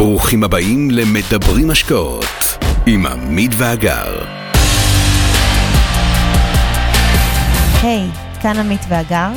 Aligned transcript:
ברוכים 0.00 0.44
הבאים 0.44 0.90
למדברים 0.90 1.70
השקעות 1.70 2.24
עם 2.86 3.06
עמית 3.06 3.50
ואגר. 3.58 4.24
היי, 7.82 8.08
hey, 8.08 8.42
כאן 8.42 8.56
עמית 8.58 8.80
ואגר. 8.88 9.32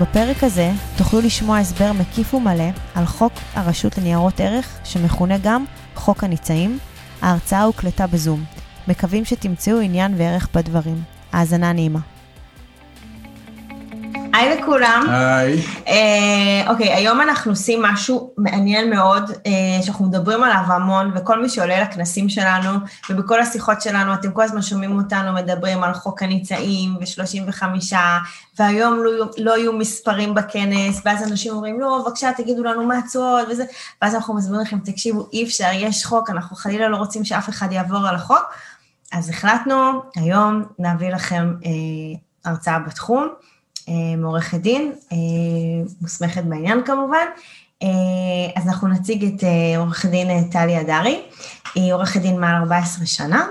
בפרק 0.00 0.44
הזה 0.44 0.70
תוכלו 0.96 1.20
לשמוע 1.20 1.58
הסבר 1.58 1.92
מקיף 1.92 2.34
ומלא 2.34 2.70
על 2.94 3.06
חוק 3.06 3.32
הרשות 3.54 3.98
לניירות 3.98 4.40
ערך, 4.40 4.68
שמכונה 4.84 5.34
גם 5.42 5.64
חוק 5.94 6.24
הניצאים. 6.24 6.78
ההרצאה 7.22 7.62
הוקלטה 7.62 8.06
בזום. 8.06 8.44
מקווים 8.88 9.24
שתמצאו 9.24 9.80
עניין 9.80 10.14
וערך 10.18 10.48
בדברים. 10.54 11.02
האזנה 11.32 11.72
נעימה. 11.72 12.11
היי 14.32 14.56
לכולם. 14.56 15.06
היי. 15.08 15.62
אה, 15.88 16.70
אוקיי, 16.70 16.92
היום 16.92 17.20
אנחנו 17.20 17.52
עושים 17.52 17.82
משהו 17.82 18.34
מעניין 18.36 18.90
מאוד, 18.90 19.30
אה, 19.30 19.82
שאנחנו 19.82 20.06
מדברים 20.06 20.44
עליו 20.44 20.62
המון, 20.66 21.12
וכל 21.14 21.42
מי 21.42 21.48
שעולה 21.48 21.82
לכנסים 21.82 22.28
שלנו, 22.28 22.78
ובכל 23.10 23.40
השיחות 23.40 23.82
שלנו, 23.82 24.14
אתם 24.14 24.32
כל 24.32 24.42
הזמן 24.42 24.62
שומעים 24.62 24.98
אותנו 24.98 25.32
מדברים 25.32 25.82
על 25.82 25.94
חוק 25.94 26.22
הניצאים, 26.22 26.96
ו-35, 26.96 27.62
והיום 28.58 29.02
לא, 29.04 29.26
לא 29.38 29.58
יהיו 29.58 29.72
מספרים 29.72 30.34
בכנס, 30.34 31.00
ואז 31.04 31.30
אנשים 31.30 31.52
אומרים, 31.52 31.80
לא, 31.80 32.02
בבקשה, 32.04 32.30
תגידו 32.36 32.64
לנו 32.64 32.86
מה 32.86 32.98
התשואות, 32.98 33.48
וזה, 33.50 33.64
ואז 34.02 34.14
אנחנו 34.14 34.34
מסבירים 34.34 34.60
לכם, 34.60 34.78
תקשיבו, 34.78 35.28
אי 35.32 35.44
אפשר, 35.44 35.68
יש 35.74 36.06
חוק, 36.06 36.30
אנחנו 36.30 36.56
חלילה 36.56 36.88
לא 36.88 36.96
רוצים 36.96 37.24
שאף 37.24 37.48
אחד 37.48 37.72
יעבור 37.72 38.08
על 38.08 38.14
החוק, 38.14 38.44
אז 39.12 39.30
החלטנו 39.30 40.02
היום 40.16 40.62
להביא 40.78 41.10
לכם 41.10 41.54
אה, 41.64 42.50
הרצאה 42.50 42.78
בתחום. 42.78 43.28
אה, 43.88 44.16
מעורכת 44.16 44.58
דין, 44.58 44.92
אה, 45.12 45.16
מוסמכת 46.00 46.44
בעניין 46.44 46.82
כמובן. 46.84 47.26
אה, 47.82 47.88
אז 48.56 48.66
אנחנו 48.68 48.88
נציג 48.88 49.24
את 49.24 49.44
עורכת 49.76 50.08
דין 50.08 50.48
טלי 50.50 50.76
הדרי, 50.76 51.22
היא 51.74 51.94
עורכת 51.94 52.20
דין 52.20 52.40
מעל 52.40 52.54
14 52.54 53.06
שנה, 53.06 53.46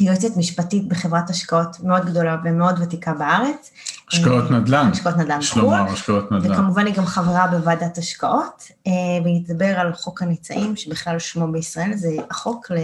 יועצת 0.00 0.36
משפטית 0.36 0.88
בחברת 0.88 1.30
השקעות 1.30 1.76
מאוד 1.82 2.06
גדולה 2.06 2.36
ומאוד 2.44 2.78
ותיקה 2.82 3.12
בארץ. 3.12 3.70
השקעות 4.12 4.50
נדל"ן. 4.50 4.90
השקעות 4.92 5.16
נדל"ן 5.16 5.38
יש 5.40 5.56
לומר, 5.56 5.92
השקעות 5.92 6.32
נדל"ן. 6.32 6.52
וכמובן 6.52 6.86
היא 6.86 6.94
גם 6.94 7.06
חברה 7.06 7.46
בוועדת 7.46 7.98
השקעות, 7.98 8.62
אה, 8.86 8.92
והיא 9.24 9.46
תדבר 9.46 9.78
על 9.78 9.92
חוק 9.92 10.22
הניצאים, 10.22 10.76
שבכלל 10.76 11.18
שמו 11.18 11.52
בישראל 11.52 11.92
זה 11.94 12.08
החוק 12.30 12.70
ל... 12.70 12.76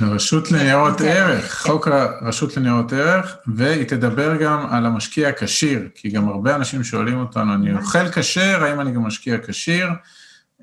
הרשות 0.00 0.50
לניירות 0.52 1.00
ערך, 1.00 1.62
חוק 1.66 1.88
הרשות 1.88 2.56
לניירות 2.56 2.92
ערך, 2.92 3.36
והיא 3.46 3.84
תדבר 3.84 4.36
גם 4.36 4.66
על 4.70 4.86
המשקיע 4.86 5.28
הכשיר, 5.28 5.88
כי 5.94 6.10
גם 6.10 6.28
הרבה 6.28 6.54
אנשים 6.54 6.84
שואלים 6.84 7.20
אותנו, 7.20 7.54
אני 7.54 7.72
אוכל 7.72 8.08
כשר, 8.10 8.64
האם 8.64 8.80
אני 8.80 8.92
גם 8.92 9.02
משקיע 9.02 9.36
כשיר? 9.46 9.86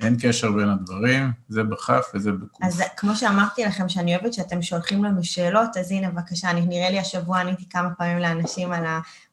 אין 0.01 0.15
קשר 0.21 0.51
בין 0.51 0.69
הדברים, 0.69 1.31
זה 1.49 1.63
בכף 1.63 2.11
וזה 2.13 2.31
בקוף. 2.31 2.61
אז 2.61 2.83
כמו 2.97 3.15
שאמרתי 3.15 3.65
לכם, 3.65 3.89
שאני 3.89 4.15
אוהבת 4.15 4.33
שאתם 4.33 4.61
שולחים 4.61 5.03
לנו 5.03 5.23
שאלות, 5.23 5.77
אז 5.77 5.91
הנה, 5.91 6.09
בבקשה, 6.09 6.49
אני, 6.49 6.61
נראה 6.61 6.89
לי 6.89 6.99
השבוע 6.99 7.39
עניתי 7.39 7.69
כמה 7.69 7.89
פעמים 7.97 8.17
לאנשים 8.17 8.71
על 8.71 8.83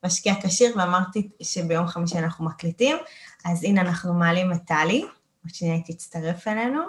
המשקיע 0.02 0.34
כשיר, 0.42 0.78
ואמרתי 0.78 1.28
שביום 1.42 1.86
חמישי 1.86 2.18
אנחנו 2.18 2.44
מקליטים, 2.44 2.96
אז 3.44 3.64
הנה, 3.64 3.80
אנחנו 3.80 4.14
מעלים 4.14 4.52
את 4.52 4.58
טלי, 4.66 5.00
עוד 5.44 5.54
שנייה 5.54 5.74
היא 5.74 5.82
תצטרף 5.86 6.48
אלינו. 6.48 6.80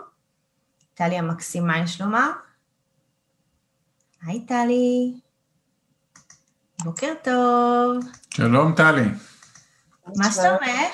טלי 0.94 1.18
המקסימה, 1.18 1.80
יש 1.80 2.02
לומר. 2.02 2.30
היי, 4.26 4.46
טלי. 4.46 5.14
בוקר 6.84 7.14
טוב. 7.24 8.06
שלום, 8.30 8.76
טלי. 8.76 9.06
מה 10.16 10.32
שלומך? 10.32 10.92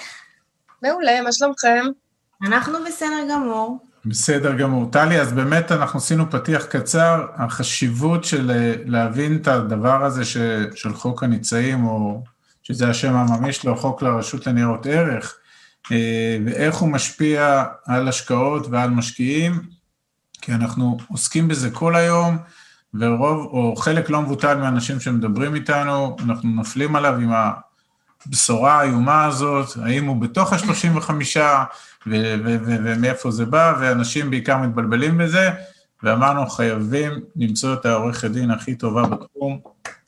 מעולה, 0.81 1.22
מה 1.22 1.31
שלומכם? 1.31 2.03
אנחנו 2.44 2.78
בסדר 2.88 3.28
גמור. 3.32 3.88
בסדר 4.06 4.56
גמור. 4.56 4.92
טלי, 4.92 5.22
אז 5.22 5.34
באמת 5.34 5.72
אנחנו 5.72 6.00
עשינו 6.00 6.31
פתיח 6.31 6.66
קצר, 6.66 7.26
החשיבות 7.36 8.24
של 8.24 8.52
אה, 8.52 8.74
להבין 8.86 9.36
את 9.36 9.48
הדבר 9.48 10.06
הזה 10.06 10.26
ש, 10.26 10.38
של 10.76 10.94
חוק 10.94 11.24
הניצאים, 11.24 11.86
או 11.86 12.24
שזה 12.64 12.90
השם 12.90 13.16
הממי 13.16 13.53
שלו, 13.53 13.76
חוק 13.76 14.02
לרשות 14.02 14.48
לניירות 14.48 14.86
ערך, 14.86 15.36
אה, 15.92 16.38
ואיך 16.46 16.76
הוא 16.76 16.90
משפיע 16.90 17.64
על 17.86 18.08
השקעות 18.08 18.68
ועל 18.70 18.90
משקיעים, 18.90 19.62
כי 20.42 20.53
אנחנו 20.53 20.98
עוסקים 21.08 21.48
בזה 21.48 21.72
כל 21.72 21.96
היום, 21.96 22.38
ורוב, 22.94 23.46
או 23.46 23.76
חלק 23.76 24.09
לא 24.09 24.22
מבוטל 24.22 24.58
מהאנשים 24.58 25.00
שמדברים 25.00 25.56
איתנו, 25.56 26.18
אנחנו 26.20 26.50
נופלים 26.50 26.96
עליו 26.96 27.14
עם 27.16 27.32
הבשורה 28.28 28.79
האיומה 28.79 29.25
הזאת, 29.25 29.67
האם 29.84 30.06
הוא 30.06 30.22
בתוך 30.22 30.53
ה-35, 30.53 31.11
ומאיפה 32.56 33.31
זה 33.31 33.45
בא, 33.45 33.73
ואנשים 33.79 34.29
בעיקר 34.29 34.57
מתבלבלים 34.57 35.17
בזה, 35.17 35.50
ואמרנו, 36.03 36.50
חייבים 36.50 37.11
למצוא 37.35 37.73
את 37.73 37.85
העורכת 37.85 38.31
דין 38.31 38.51
הכי 38.51 38.75
טובה 38.75 39.03
בתחום. 39.03 39.59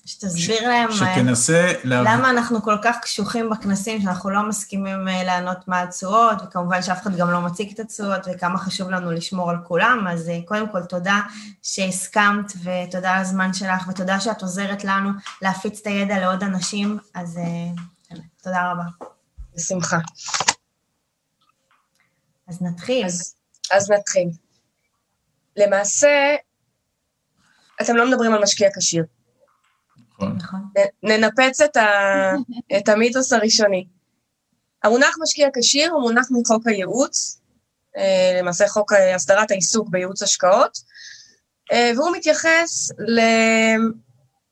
שתסביר 0.06 0.60
ש... 0.60 0.62
להם 0.62 0.92
שתנסה 0.92 1.74
להב... 1.84 2.08
למה 2.08 2.30
אנחנו 2.30 2.62
כל 2.62 2.76
כך 2.82 2.98
קשוחים 3.02 3.50
בכנסים, 3.50 4.02
שאנחנו 4.02 4.30
לא 4.30 4.50
מסכימים 4.50 5.08
אה, 5.08 5.24
לענות 5.24 5.68
מה 5.68 5.82
התשואות, 5.82 6.42
וכמובן 6.44 6.82
שאף 6.82 7.02
אחד 7.02 7.16
גם 7.16 7.32
לא 7.32 7.42
מציג 7.42 7.72
את 7.74 7.80
התשואות, 7.80 8.22
וכמה 8.34 8.58
חשוב 8.58 8.90
לנו 8.90 9.12
לשמור 9.12 9.50
על 9.50 9.58
כולם, 9.64 10.08
אז 10.10 10.30
אה, 10.30 10.40
קודם 10.46 10.70
כל 10.70 10.82
תודה 10.82 11.22
שהסכמת, 11.64 12.54
ותודה 12.64 13.14
על 13.14 13.22
הזמן 13.22 13.54
שלך, 13.54 13.88
ותודה 13.88 14.20
שאת 14.20 14.42
עוזרת 14.42 14.84
לנו 14.84 15.10
להפיץ 15.42 15.80
את 15.82 15.88
הידע 15.88 16.20
לעוד 16.20 16.44
אנשים, 16.44 16.98
אז 17.14 17.38
אה, 17.38 17.84
תודה 18.46 18.72
רבה. 18.72 19.08
בשמחה. 19.56 19.98
אז 22.48 22.62
נתחיל. 22.62 23.06
אז, 23.06 23.36
אז 23.72 23.92
נתחיל. 23.92 24.30
למעשה, 25.58 26.36
אתם 27.82 27.96
לא 27.96 28.10
מדברים 28.10 28.34
על 28.34 28.44
משקיע 28.44 28.70
כשיר. 28.78 29.06
נכון. 30.10 30.36
נכון. 30.38 30.60
ננפץ 31.04 31.62
את, 31.62 31.78
ה, 31.78 31.86
את 32.78 32.90
המיתוס 32.90 33.34
הראשוני. 33.34 33.88
המונח 34.84 35.16
משקיע 35.22 35.48
כשיר 35.60 35.92
הוא 35.92 36.02
מונח 36.02 36.28
מחוק 36.32 36.68
הייעוץ, 36.68 37.42
אה, 37.98 38.40
למעשה 38.40 38.68
חוק 38.68 38.94
הסדרת 39.16 39.52
העיסוק 39.52 39.90
בייעוץ 39.90 40.22
השקעות, 40.22 40.78
אה, 41.72 41.92
והוא 41.96 42.16
מתייחס 42.18 42.90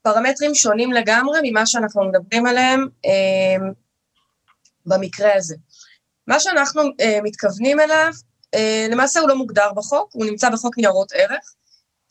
לפרמטרים 0.06 0.56
שונים 0.56 0.94
לגמרי 0.94 1.40
ממה 1.44 1.66
שאנחנו 1.66 2.04
מדברים 2.04 2.46
עליהם 2.46 2.88
אה, 3.06 3.58
במקרה 4.86 5.36
הזה. 5.36 5.56
מה 6.28 6.40
שאנחנו 6.40 6.82
uh, 6.82 7.22
מתכוונים 7.24 7.80
אליו, 7.80 8.12
uh, 8.56 8.60
למעשה 8.92 9.20
הוא 9.20 9.30
לא 9.30 9.36
מוגדר 9.36 9.74
בחוק, 9.76 10.10
הוא 10.14 10.26
נמצא 10.26 10.50
בחוק 10.50 10.78
ניירות 10.78 11.12
ערך, 11.12 11.54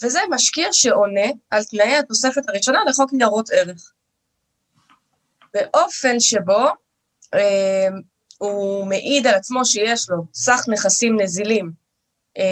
וזה 0.03 0.21
משקיע 0.31 0.69
שעונה 0.73 1.27
על 1.51 1.65
תנאי 1.65 1.97
התוספת 1.97 2.49
הראשונה 2.49 2.79
לחוק 2.87 3.13
ניירות 3.13 3.51
ערך. 3.51 3.93
באופן 5.55 6.21
שבו 6.21 6.67
uh, 7.35 7.39
הוא 8.39 8.87
מעיד 8.87 9.27
על 9.27 9.35
עצמו 9.35 9.65
שיש 9.65 10.11
לו 10.11 10.25
סך 10.35 10.65
נכסים 10.69 11.21
נזילים 11.21 11.73
uh, 12.39 12.43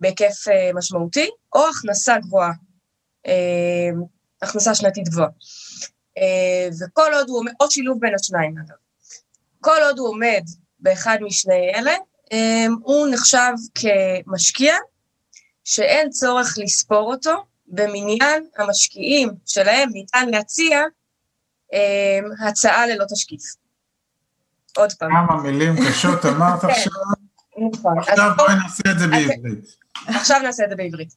בהיקף 0.00 0.48
uh, 0.48 0.76
משמעותי, 0.76 1.30
או 1.54 1.68
הכנסה 1.68 2.18
גבוהה, 2.18 2.52
uh, 3.26 3.30
הכנסה 4.42 4.74
שנתית 4.74 5.08
גבוהה. 5.08 5.28
Uh, 6.18 6.84
וכל 6.84 7.10
עוד 7.14 7.28
הוא 7.28 7.44
או 7.60 7.70
שילוב 7.70 8.00
בין 8.00 8.14
השניים 8.14 8.58
אגב. 8.58 8.76
כל 9.62 9.78
עוד 9.82 9.98
הוא 9.98 10.08
עומד 10.08 10.42
באחד 10.78 11.18
משני 11.20 11.72
אלה, 11.74 11.94
אמ, 12.32 12.76
הוא 12.82 13.08
נחשב 13.10 13.52
כמשקיע 13.74 14.74
שאין 15.64 16.10
צורך 16.10 16.58
לספור 16.58 17.12
אותו 17.12 17.44
במניין 17.66 18.46
המשקיעים 18.56 19.30
שלהם 19.46 19.88
ניתן 19.92 20.28
להציע 20.28 20.82
אמ, 21.72 22.48
הצעה 22.48 22.86
ללא 22.86 23.04
תשקיף. 23.12 23.42
עוד 24.76 24.92
פעם. 24.92 25.10
כמה 25.10 25.42
מילים 25.42 25.74
קשות 25.88 26.26
אמרת 26.26 26.60
כן, 26.62 26.68
עכשיו. 26.68 26.92
נכון. 27.72 27.98
עכשיו 27.98 28.30
בואי 28.36 28.54
נעשה 28.54 28.82
את 28.90 28.98
זה 28.98 29.06
בעברית. 29.06 29.76
עכשיו 30.06 30.40
נעשה 30.42 30.64
את 30.64 30.70
זה 30.70 30.76
בעברית. 30.76 31.14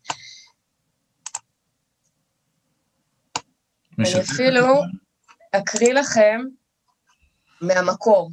אני 3.99 4.21
אפילו 4.21 4.81
אקריא 5.51 5.93
לכם 5.93 6.41
מהמקור. 7.61 8.31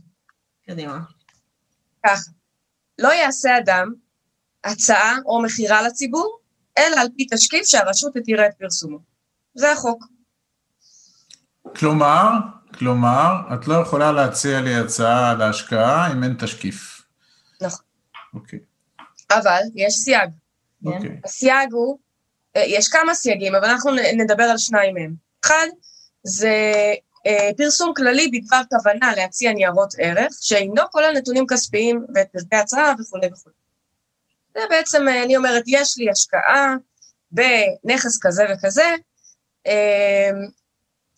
קדימה. 0.66 0.98
ככה, 2.06 2.30
לא 2.98 3.08
יעשה 3.12 3.58
אדם 3.58 3.92
הצעה 4.64 5.18
או 5.26 5.42
מכירה 5.42 5.82
לציבור, 5.82 6.38
אלא 6.78 7.00
על 7.00 7.08
פי 7.16 7.26
תשקיף 7.30 7.66
שהרשות 7.66 8.14
תתירה 8.14 8.46
את 8.46 8.54
פרסומו. 8.58 8.98
זה 9.54 9.72
החוק. 9.72 10.04
כלומר, 11.76 12.28
כלומר, 12.78 13.32
את 13.54 13.68
לא 13.68 13.74
יכולה 13.74 14.12
להציע 14.12 14.60
לי 14.60 14.74
הצעה 14.74 15.34
להשקעה 15.34 16.12
אם 16.12 16.24
אין 16.24 16.36
תשקיף. 16.38 17.02
נכון. 17.60 17.84
אוקיי. 18.34 18.58
אבל 19.30 19.60
יש 19.74 19.94
סייג. 19.94 20.30
אוקיי. 20.84 21.20
הסייג 21.24 21.72
הוא, 21.72 21.98
אה, 22.56 22.62
יש 22.66 22.88
כמה 22.88 23.14
סייגים, 23.14 23.54
אבל 23.54 23.64
אנחנו 23.64 23.90
נדבר 24.16 24.44
על 24.44 24.58
שניים 24.58 24.94
מהם. 24.94 25.14
אחד, 25.44 25.66
זה 26.22 26.54
פרסום 27.56 27.92
כללי 27.96 28.28
בדבר 28.28 28.60
כוונה 28.70 29.12
להציע 29.16 29.52
ניירות 29.52 29.94
ערך, 29.98 30.32
שאינו 30.40 30.82
כולל 30.90 31.04
נתונים 31.04 31.46
כספיים 31.46 32.04
ואת 32.14 32.26
פרטי 32.32 32.56
ההצעה 32.56 32.94
וכולי 33.00 33.26
וכולי. 33.32 33.54
זה 34.54 34.60
בעצם, 34.70 35.08
אה, 35.08 35.22
אני 35.22 35.36
אומרת, 35.36 35.62
יש 35.66 35.98
לי 35.98 36.10
השקעה 36.10 36.74
בנכס 37.30 38.18
כזה 38.22 38.44
וכזה, 38.52 38.94
אה, 39.66 40.30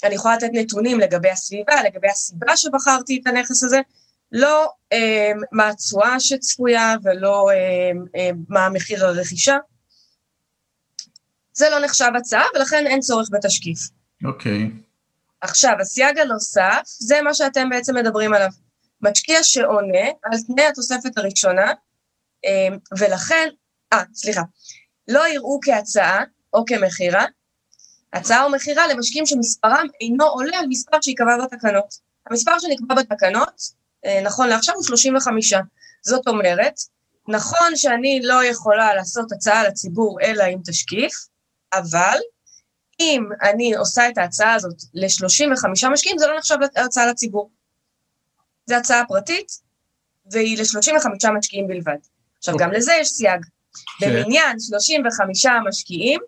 אני 0.04 0.14
יכולה 0.14 0.36
לתת 0.36 0.50
נתונים 0.52 1.00
לגבי 1.00 1.30
הסביבה, 1.30 1.82
לגבי 1.82 2.08
הסיבה 2.08 2.56
שבחרתי 2.56 3.20
את 3.22 3.26
הנכס 3.26 3.64
הזה, 3.64 3.80
לא 4.32 4.70
אה, 4.92 5.32
מה 5.52 5.68
התשואה 5.68 6.20
שצפויה 6.20 6.94
ולא 7.02 7.50
אה, 7.50 7.90
אה, 8.16 8.30
מה 8.48 8.68
מחיר 8.68 9.06
הרכישה. 9.06 9.56
זה 11.52 11.70
לא 11.70 11.84
נחשב 11.84 12.10
הצעה, 12.16 12.44
ולכן 12.54 12.86
אין 12.86 13.00
צורך 13.00 13.28
בתשקיף. 13.32 13.78
אוקיי. 14.24 14.70
עכשיו, 15.44 15.72
הסייג 15.80 16.18
הנוסף, 16.18 16.82
זה 16.84 17.22
מה 17.22 17.34
שאתם 17.34 17.68
בעצם 17.70 17.96
מדברים 17.96 18.34
עליו. 18.34 18.48
משקיע 19.00 19.42
שעונה 19.42 20.08
על 20.22 20.38
תנאי 20.46 20.66
התוספת 20.66 21.18
הראשונה, 21.18 21.72
אה, 22.44 22.76
ולכן, 22.98 23.48
אה, 23.92 24.02
סליחה, 24.14 24.42
לא 25.08 25.28
יראו 25.28 25.60
כהצעה 25.62 26.24
או 26.52 26.64
כמכירה, 26.66 27.24
הצעה 28.12 28.44
או 28.44 28.50
מכירה 28.50 28.86
למשקיעים 28.86 29.26
שמספרם 29.26 29.86
אינו 30.00 30.24
עולה 30.24 30.58
על 30.58 30.66
מספר 30.68 31.00
שייקבע 31.00 31.36
בתקנות. 31.44 31.94
המספר 32.26 32.58
שנקבע 32.58 32.94
בתקנות, 32.94 33.60
אה, 34.04 34.20
נכון 34.22 34.48
לעכשיו, 34.48 34.74
הוא 34.74 34.84
35. 34.84 35.52
זאת 36.02 36.28
אומרת, 36.28 36.74
נכון 37.28 37.76
שאני 37.76 38.20
לא 38.22 38.44
יכולה 38.44 38.94
לעשות 38.94 39.32
הצעה 39.32 39.68
לציבור 39.68 40.20
אלא 40.22 40.44
עם 40.44 40.58
תשקיף, 40.64 41.12
אבל 41.72 42.18
אם 43.00 43.24
אני 43.42 43.74
עושה 43.74 44.08
את 44.08 44.18
ההצעה 44.18 44.54
הזאת 44.54 44.76
ל-35 44.94 45.88
משקיעים, 45.90 46.18
זה 46.18 46.26
לא 46.26 46.38
נחשב 46.38 46.56
הצעה 46.76 47.06
לציבור. 47.06 47.50
זו 48.66 48.74
הצעה 48.74 49.04
פרטית, 49.08 49.52
והיא 50.30 50.58
ל-35 50.58 51.30
משקיעים 51.38 51.66
בלבד. 51.66 51.96
עכשיו, 52.38 52.56
גם 52.56 52.72
לזה 52.72 52.92
יש 53.00 53.08
סייג. 53.08 53.40
במניין 54.00 54.60
35 54.60 55.46
משקיעים, 55.68 56.20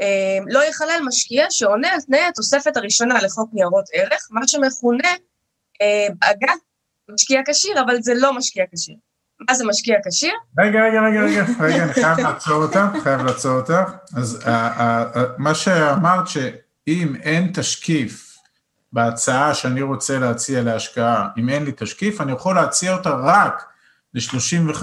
אה, 0.00 0.38
לא 0.46 0.58
ייכלל 0.58 1.00
משקיע 1.06 1.46
שעונה 1.50 1.92
על 1.92 2.00
תנאי 2.00 2.20
התוספת 2.20 2.76
הראשונה 2.76 3.22
לחוק 3.22 3.50
ניירות 3.52 3.84
ערך, 3.92 4.28
מה 4.30 4.48
שמכונה 4.48 5.08
אה, 5.82 6.06
בעגה 6.18 6.52
משקיע 7.08 7.40
כשיר, 7.46 7.80
אבל 7.80 8.02
זה 8.02 8.12
לא 8.16 8.32
משקיע 8.32 8.64
כשיר. 8.74 8.96
מה 9.48 9.54
זה 9.54 9.64
משקיע 9.64 9.96
כשיר? 10.08 10.32
רגע, 10.58 10.80
רגע, 10.84 11.00
רגע, 11.00 11.20
רגע, 11.20 11.44
רגע, 11.60 11.84
אני 11.84 11.92
חייב 11.92 12.18
לעצור 12.18 12.62
אותך, 12.62 12.80
חייב 13.02 13.20
לעצור 13.20 13.52
אותך. 13.52 13.92
אז 14.16 14.44
מה 15.38 15.54
שאמרת, 15.54 16.28
שאם 16.28 17.16
אין 17.22 17.50
תשקיף 17.54 18.36
בהצעה 18.92 19.54
שאני 19.54 19.82
רוצה 19.82 20.18
להציע 20.18 20.62
להשקעה, 20.62 21.28
אם 21.38 21.48
אין 21.48 21.64
לי 21.64 21.72
תשקיף, 21.76 22.20
אני 22.20 22.32
יכול 22.32 22.54
להציע 22.54 22.96
אותה 22.96 23.10
רק 23.10 23.64
ל-35 24.14 24.82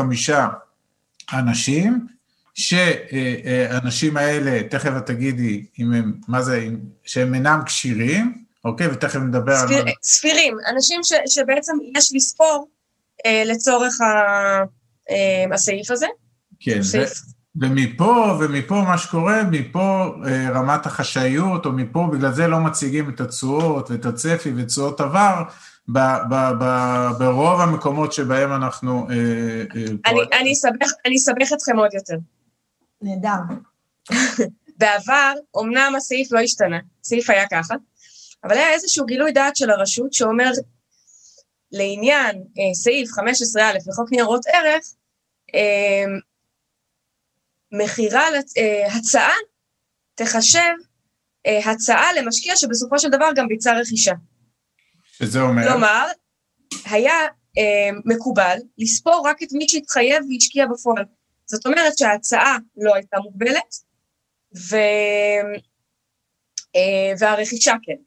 אנשים, 1.34 2.08
שהאנשים 2.54 4.18
האלה, 4.18 4.62
תכף 4.70 4.92
את 4.98 5.06
תגידי 5.06 5.66
אם 5.80 5.94
הם, 5.94 6.14
מה 6.28 6.42
זה, 6.42 6.68
שהם 7.04 7.34
אינם 7.34 7.62
כשירים, 7.66 8.46
אוקיי? 8.66 8.88
ותכף 8.88 9.20
נדבר 9.20 9.58
ספיר, 9.58 9.82
על... 9.82 9.88
ספירים, 10.04 10.58
אנשים 10.68 11.04
ש, 11.04 11.14
שבעצם 11.28 11.74
יש 11.98 12.12
לספור 12.14 12.68
אה, 12.72 12.75
לצורך 13.46 14.02
ה, 14.02 14.06
אה, 15.10 15.46
הסעיף 15.54 15.92
הזה. 15.92 16.08
כן, 16.60 16.80
ו, 16.80 16.84
סעיף. 16.84 17.12
ומפה, 17.56 18.38
ומפה 18.40 18.82
מה 18.82 18.98
שקורה, 18.98 19.44
מפה 19.44 20.16
אה, 20.28 20.50
רמת 20.50 20.86
החשאיות, 20.86 21.66
או 21.66 21.72
מפה, 21.72 22.10
בגלל 22.14 22.34
זה 22.34 22.48
לא 22.48 22.60
מציגים 22.60 23.10
את 23.10 23.22
התשואות 23.22 23.92
ואת 23.92 24.06
הצפי 24.06 24.52
ותשואות 24.56 25.02
עבר, 25.02 25.44
ב, 25.88 26.00
ב, 26.30 26.52
ב, 26.60 26.64
ברוב 27.20 27.62
המקומות 27.62 28.14
שבהם 28.14 28.54
אנחנו... 28.54 29.08
אה, 29.10 29.16
אה, 29.16 29.64
אני, 29.76 29.98
פועלים. 30.04 30.30
אני, 30.42 30.54
אסבך, 30.54 30.92
אני 31.06 31.16
אסבך 31.16 31.54
אתכם 31.54 31.78
עוד 31.78 31.94
יותר. 31.94 32.16
נהדר. 33.02 33.56
בעבר, 34.80 35.34
אמנם 35.62 35.94
הסעיף 35.98 36.32
לא 36.32 36.40
השתנה, 36.40 36.80
הסעיף 37.06 37.30
היה 37.30 37.46
ככה, 37.52 37.76
אבל 38.44 38.52
היה 38.52 38.74
איזשהו 38.74 39.06
גילוי 39.06 39.32
דעת 39.32 39.56
של 39.56 39.70
הרשות 39.70 40.14
שאומר, 40.14 40.52
לעניין 41.72 42.36
אה, 42.36 42.74
סעיף 42.74 43.10
15א 43.10 43.90
לחוק 43.90 44.12
ניירות 44.12 44.46
ערך, 44.48 44.86
אה, 45.56 46.06
מכירה, 47.72 48.28
אה, 48.58 48.96
הצעה 48.96 49.34
תחשב 50.16 50.74
אה, 51.46 51.72
הצעה 51.72 52.14
למשקיע 52.14 52.56
שבסופו 52.56 53.00
של 53.00 53.10
דבר 53.10 53.30
גם 53.36 53.48
ביצע 53.48 53.74
רכישה. 53.74 54.14
שזה 55.12 55.42
אומר... 55.42 55.68
כלומר, 55.68 56.08
היה 56.86 57.14
אה, 57.58 57.90
מקובל 58.06 58.58
לספור 58.78 59.24
רק 59.28 59.44
את 59.44 59.48
מי 59.52 59.70
שהתחייב 59.70 60.24
והשקיע 60.30 60.66
בפועל. 60.66 61.06
זאת 61.46 61.66
אומרת 61.66 61.98
שההצעה 61.98 62.58
לא 62.78 62.96
הייתה 62.96 63.18
מוגבלת, 63.18 63.76
ו... 64.70 64.76
אה, 66.76 67.14
והרכישה 67.20 67.74
כן. 67.84 68.02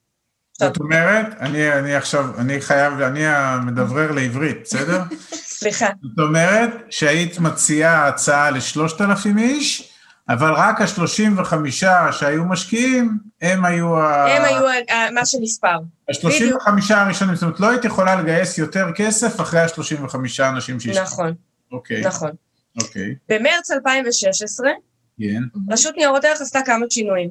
זאת 0.59 0.81
אומרת, 0.81 1.27
אני, 1.41 1.73
אני 1.73 1.95
עכשיו, 1.95 2.39
אני 2.39 2.61
חייב, 2.61 3.01
אני 3.01 3.27
המדברר 3.27 4.13
לעברית, 4.13 4.57
בסדר? 4.65 5.03
סליחה. 5.35 5.87
זאת 6.03 6.19
אומרת 6.19 6.71
שהיית 6.91 7.39
מציעה 7.39 8.09
הצעה 8.09 8.51
לשלושת 8.51 9.01
אלפים 9.01 9.39
איש, 9.39 9.93
אבל 10.29 10.53
רק 10.53 10.81
השלושים 10.81 11.39
וחמישה 11.39 12.13
שהיו 12.13 12.45
משקיעים, 12.45 13.19
הם 13.43 13.65
היו 13.65 13.97
ה... 13.97 14.37
הם 14.37 14.45
היו 14.45 14.65
מה 15.13 15.27
שנספר. 15.27 15.79
השלושים 16.09 16.57
וחמישה 16.57 17.03
הראשונים, 17.03 17.35
זאת 17.35 17.43
אומרת, 17.43 17.61
לא 17.61 17.71
היית 17.71 17.85
יכולה 17.85 18.17
לגייס 18.17 18.59
יותר 18.59 18.87
כסף 18.97 19.41
אחרי 19.41 19.61
השלושים 19.61 20.05
וחמישה 20.05 20.49
אנשים 20.49 20.81
שהשקיעו. 20.81 21.05
נכון, 21.05 21.35
אוקיי, 21.73 22.01
נכון. 22.01 22.31
אוקיי, 22.83 23.15
במרץ 23.29 23.71
2016, 23.71 24.71
כן, 25.21 25.43
רשות 25.71 25.97
ניירות 25.97 26.25
ערך 26.25 26.41
עשתה 26.41 26.61
כמה 26.67 26.87
שינויים. 26.91 27.31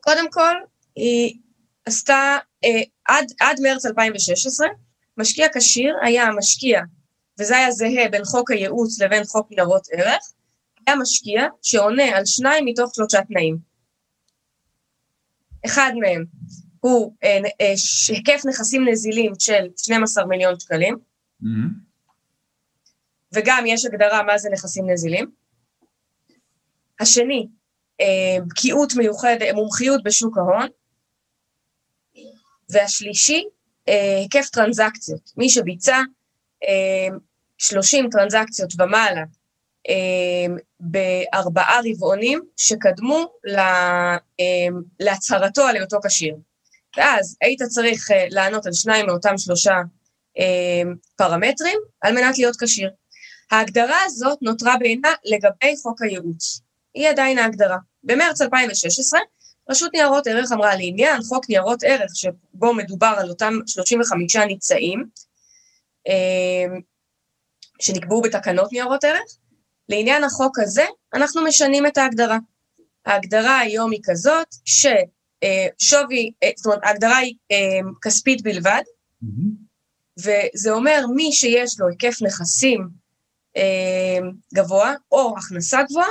קודם 0.00 0.30
כל, 0.30 0.54
היא 0.96 1.34
עשתה, 1.90 2.38
אה, 2.64 2.82
עד, 3.04 3.32
עד 3.40 3.60
מרץ 3.62 3.86
2016, 3.86 4.68
משקיע 5.16 5.46
כשיר 5.54 5.96
היה 6.02 6.24
המשקיע, 6.24 6.80
וזה 7.38 7.56
היה 7.56 7.70
זהה 7.70 8.08
בין 8.10 8.24
חוק 8.24 8.50
הייעוץ 8.50 9.00
לבין 9.00 9.24
חוק 9.24 9.50
ניירות 9.50 9.86
ערך, 9.92 10.32
היה 10.86 10.96
משקיע 10.96 11.42
שעונה 11.62 12.04
על 12.16 12.26
שניים 12.26 12.64
מתוך 12.64 12.94
שלושה 12.94 13.18
תנאים. 13.28 13.58
אחד 15.66 15.92
מהם 16.00 16.24
הוא 16.80 17.14
אה, 17.24 17.38
אה, 17.60 17.74
היקף 18.08 18.42
נכסים 18.46 18.88
נזילים 18.88 19.32
של 19.38 19.66
12 19.76 20.26
מיליון 20.26 20.60
שקלים, 20.60 20.98
מהמם. 21.40 21.70
וגם 23.32 23.64
יש 23.66 23.84
הגדרה 23.84 24.22
מה 24.22 24.38
זה 24.38 24.48
נכסים 24.52 24.90
נזילים. 24.90 25.30
השני, 27.00 27.48
אה, 28.00 28.36
בקיאות 28.46 28.92
מיוחדת, 28.96 29.54
מומחיות 29.54 30.02
בשוק 30.02 30.38
ההון. 30.38 30.68
והשלישי, 32.72 33.44
אה, 33.88 34.18
היקף 34.18 34.48
טרנזקציות. 34.48 35.30
מי 35.36 35.50
שביצע 35.50 36.00
אה, 36.68 37.16
30 37.58 38.08
טרנזקציות 38.10 38.72
ומעלה 38.78 39.24
אה, 39.88 40.54
בארבעה 40.80 41.80
רבעונים 41.84 42.40
שקדמו 42.56 43.32
אה, 43.48 44.16
להצהרתו 45.00 45.62
על 45.62 45.76
היותו 45.76 45.98
כשיר. 46.06 46.36
ואז 46.96 47.36
היית 47.42 47.62
צריך 47.62 48.10
אה, 48.10 48.26
לענות 48.30 48.66
על 48.66 48.72
שניים 48.72 49.06
מאותם 49.06 49.38
שלושה 49.38 49.74
אה, 50.38 50.90
פרמטרים 51.16 51.78
על 52.00 52.14
מנת 52.14 52.38
להיות 52.38 52.56
כשיר. 52.62 52.90
ההגדרה 53.50 53.98
הזאת 54.04 54.38
נותרה 54.42 54.76
בעינה 54.80 55.12
לגבי 55.24 55.76
חוק 55.82 56.02
הייעוץ. 56.02 56.60
היא 56.94 57.08
עדיין 57.08 57.38
ההגדרה. 57.38 57.78
במרץ 58.04 58.40
2016, 58.40 59.20
רשות 59.70 59.92
ניירות 59.94 60.26
ערך 60.26 60.52
אמרה 60.52 60.76
לעניין 60.76 61.22
חוק 61.22 61.48
ניירות 61.48 61.82
ערך, 61.82 62.10
שבו 62.14 62.74
מדובר 62.74 63.14
על 63.18 63.28
אותם 63.28 63.54
35 63.66 64.36
ניצאים, 64.36 65.04
אה, 66.08 66.78
שנקבעו 67.80 68.22
בתקנות 68.22 68.72
ניירות 68.72 69.04
ערך, 69.04 69.36
לעניין 69.88 70.24
החוק 70.24 70.58
הזה, 70.58 70.84
אנחנו 71.14 71.44
משנים 71.44 71.86
את 71.86 71.98
ההגדרה. 71.98 72.38
ההגדרה 73.06 73.58
היום 73.58 73.90
היא 73.90 74.00
כזאת, 74.04 74.46
ששווי, 74.64 76.32
זאת 76.56 76.66
אומרת, 76.66 76.80
ההגדרה 76.82 77.16
היא 77.16 77.34
אה, 77.52 77.80
כספית 78.02 78.42
בלבד, 78.42 78.82
מהמם. 79.22 79.70
וזה 80.18 80.70
אומר 80.70 81.04
מי 81.14 81.32
שיש 81.32 81.80
לו 81.80 81.88
היקף 81.88 82.22
נכסים 82.22 82.88
אה, 83.56 84.18
גבוה 84.54 84.94
או 85.12 85.34
הכנסה 85.38 85.82
גבוהה, 85.82 86.08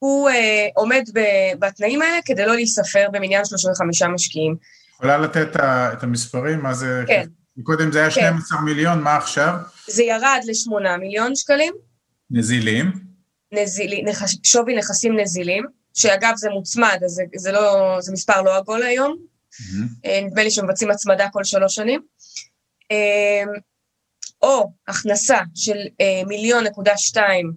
הוא 0.00 0.30
אה, 0.30 0.68
עומד 0.74 1.02
ב- 1.14 1.52
בתנאים 1.58 2.02
האלה 2.02 2.18
כדי 2.24 2.46
לא 2.46 2.54
להיספר 2.54 3.08
במניין 3.12 3.44
35 3.44 4.02
משקיעים. 4.02 4.56
יכולה 4.94 5.18
לתת 5.18 5.56
את 5.56 6.02
המספרים? 6.02 6.62
מה 6.62 6.74
זה... 6.74 7.04
כן. 7.06 7.26
קודם 7.62 7.92
זה 7.92 8.00
היה 8.00 8.10
כן. 8.10 8.20
12 8.20 8.60
מיליון, 8.60 9.02
מה 9.02 9.16
עכשיו? 9.16 9.54
זה 9.88 10.02
ירד 10.02 10.40
ל-8 10.44 10.96
מיליון 10.98 11.36
שקלים, 11.36 11.74
נזילים. 12.30 12.92
נזילי, 13.52 14.02
נכס, 14.02 14.36
שווי 14.44 14.76
נכסים 14.76 15.20
נזילים, 15.20 15.64
שאגב 15.94 16.32
זה 16.36 16.50
מוצמד, 16.50 17.00
אז 17.04 17.10
זה, 17.10 17.22
זה, 17.36 17.52
לא, 17.52 17.96
זה 18.00 18.12
מספר 18.12 18.42
לא 18.42 18.56
עגול 18.56 18.82
היום, 18.82 19.16
מהמם. 19.72 19.88
אה, 20.04 20.20
נדמה 20.24 20.42
לי 20.42 20.50
שמבצעים 20.50 20.90
הצמדה 20.90 21.28
כל 21.32 21.44
שלוש 21.44 21.74
שנים. 21.74 22.00
אה, 22.90 23.42
או 24.42 24.72
הכנסה 24.88 25.38
של 25.54 25.76
אה, 26.00 26.22
מיליון 26.26 26.64
נקודה 26.64 26.92
שתיים 26.96 27.52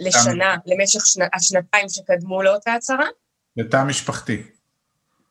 לשנה, 0.00 0.56
למשך 0.66 1.00
שנ- 1.06 1.28
השנתיים 1.34 1.88
שקדמו 1.88 2.42
לאותה 2.42 2.74
הצהרה. 2.74 3.06
לתא 3.56 3.84
משפחתי. 3.84 4.42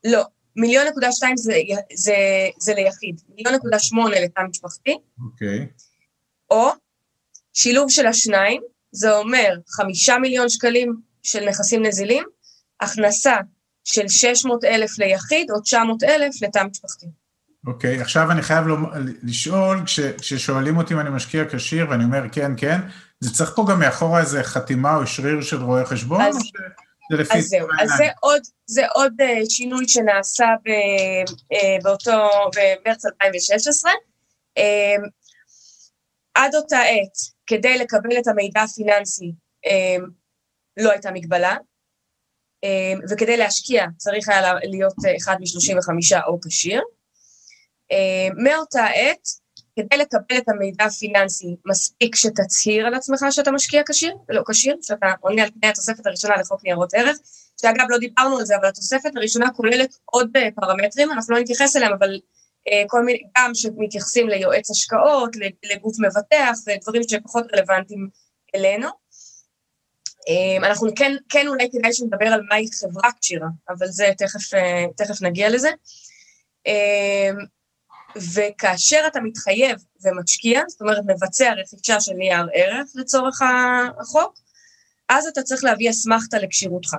לא, 0.03 0.23
מיליון 0.55 0.87
נקודה 0.87 1.11
שתיים 1.11 1.37
זה, 1.37 1.53
זה, 1.93 2.15
זה 2.59 2.73
ליחיד, 2.73 3.21
מיליון 3.35 3.55
נקודה 3.55 3.79
שמונה 3.79 4.19
לתא 4.19 4.41
משפחתי, 4.49 4.97
אוקיי. 5.25 5.67
או 6.51 6.69
שילוב 7.53 7.89
של 7.91 8.07
השניים, 8.07 8.61
זה 8.91 9.11
אומר 9.17 9.55
חמישה 9.69 10.17
מיליון 10.17 10.49
שקלים 10.49 10.95
של 11.23 11.49
נכסים 11.49 11.85
נזילים, 11.85 12.23
הכנסה 12.81 13.35
של 13.83 14.07
600 14.07 14.63
אלף 14.63 14.99
ליחיד 14.99 15.51
או 15.51 15.61
900 15.61 16.03
אלף 16.03 16.41
לתא 16.41 16.63
משפחתי. 16.71 17.05
אוקיי, 17.67 18.01
עכשיו 18.01 18.31
אני 18.31 18.41
חייב 18.41 18.67
לומר- 18.67 18.89
לשאול, 19.23 19.81
כש, 19.85 19.99
כששואלים 19.99 20.77
אותי 20.77 20.93
אם 20.93 20.99
אני 20.99 21.09
משקיע 21.09 21.43
כשיר 21.51 21.89
ואני 21.89 22.03
אומר 22.03 22.21
כן, 22.31 22.51
כן, 22.57 22.79
זה 23.23 23.33
צריך 23.33 23.51
פה 23.55 23.65
גם 23.69 23.79
מאחורה 23.79 24.19
איזה 24.19 24.43
חתימה 24.43 24.95
או 24.95 25.07
שריר 25.07 25.41
של 25.41 25.63
רואה 25.63 25.85
חשבון, 25.85 26.21
אז- 26.21 26.35
או 26.35 26.41
שזה 26.43 27.21
לפי 27.21 27.37
אז 27.37 27.43
זהו, 27.45 27.67
אז 27.81 27.89
זה? 27.97 28.07
עוד, 28.19 28.41
זה 28.65 28.87
עוד 28.87 29.13
אה, 29.21 29.39
שינוי 29.49 29.87
שנעשה 29.87 30.45
ב, 30.65 30.69
אה, 31.53 31.77
באותו, 31.83 32.11
במרץ 32.55 33.05
2016. 33.05 33.91
אה, 34.57 34.95
עד 36.35 36.55
אותה 36.55 36.77
עת, 36.79 37.17
כדי 37.47 37.77
לקבל 37.77 38.17
את 38.19 38.27
המידע 38.27 38.61
הפיננסי, 38.61 39.31
אה, 39.65 39.95
לא 40.79 40.91
הייתה 40.91 41.11
מגבלה, 41.11 41.55
אה, 42.63 42.69
וכדי 43.09 43.37
להשקיע 43.37 43.85
צריך 43.97 44.29
היה 44.29 44.41
לה- 44.41 44.59
להיות 44.63 44.93
אחד 45.17 45.35
מ-35 45.39 46.23
או 46.27 46.39
כשיר. 46.47 46.81
מאותה 48.43 48.85
עת, 48.85 49.27
כדי 49.75 49.97
לקבל 49.97 50.37
את 50.37 50.49
המידע 50.49 50.85
הפיננסי, 50.85 51.55
מספיק 51.65 52.15
שתצהיר 52.15 52.87
על 52.87 52.93
עצמך 52.93 53.25
שאתה 53.29 53.51
משקיע 53.51 53.81
כשיר, 53.89 54.15
לא 54.29 54.43
כשיר, 54.49 54.75
שאתה 54.81 55.11
עונה 55.19 55.43
על 55.43 55.49
תנאי 55.49 55.69
התוספת 55.69 56.05
הראשונה 56.05 56.35
לחוק 56.35 56.63
ניירות 56.63 56.93
ערך, 56.93 57.17
שאגב, 57.61 57.85
לא 57.89 57.97
דיברנו 57.97 58.37
על 58.37 58.45
זה, 58.45 58.55
אבל 58.55 58.67
התוספת 58.67 59.15
הראשונה 59.15 59.51
כוללת 59.51 59.95
עוד 60.05 60.37
אה, 60.37 60.49
פרמטרים, 60.55 61.11
אנחנו 61.11 61.35
לא 61.35 61.41
נתייחס 61.41 61.75
אליהם, 61.75 61.93
אבל 61.93 62.19
אה, 62.67 62.83
כל 62.87 63.03
מיני, 63.05 63.19
גם 63.37 63.51
שמתייחסים 63.53 64.29
ליועץ 64.29 64.71
השקעות, 64.71 65.35
לגוף 65.63 65.95
מבטח, 65.99 66.57
ודברים 66.67 67.01
שפחות 67.07 67.45
רלוונטיים 67.53 68.09
אלינו. 68.55 68.87
אה, 70.29 70.67
אנחנו 70.67 70.87
כן, 70.95 71.15
כן 71.29 71.47
אולי 71.47 71.69
כדאי 71.71 71.93
שנדבר 71.93 72.27
על 72.27 72.41
מהי 72.49 72.67
חברה 72.79 73.09
כשירה, 73.21 73.47
אבל 73.69 73.87
זה 73.87 74.11
תכף, 74.17 74.53
אה, 74.53 74.85
תכף 74.97 75.21
נגיע 75.21 75.49
לזה. 75.49 75.69
וכאשר 78.35 79.03
אתה 79.07 79.21
מתחייב 79.21 79.77
ומשקיע, 80.03 80.61
זאת 80.67 80.81
אומרת 80.81 81.03
מבצע 81.07 81.53
רכישה 81.53 82.01
של 82.01 82.13
נייר 82.13 82.45
ערך 82.53 82.87
לצורך 82.95 83.41
החוק, 84.01 84.39
אז 85.09 85.27
אתה 85.27 85.41
צריך 85.41 85.63
להביא 85.63 85.89
אסמכתה 85.89 86.39
לכשירותך. 86.39 86.95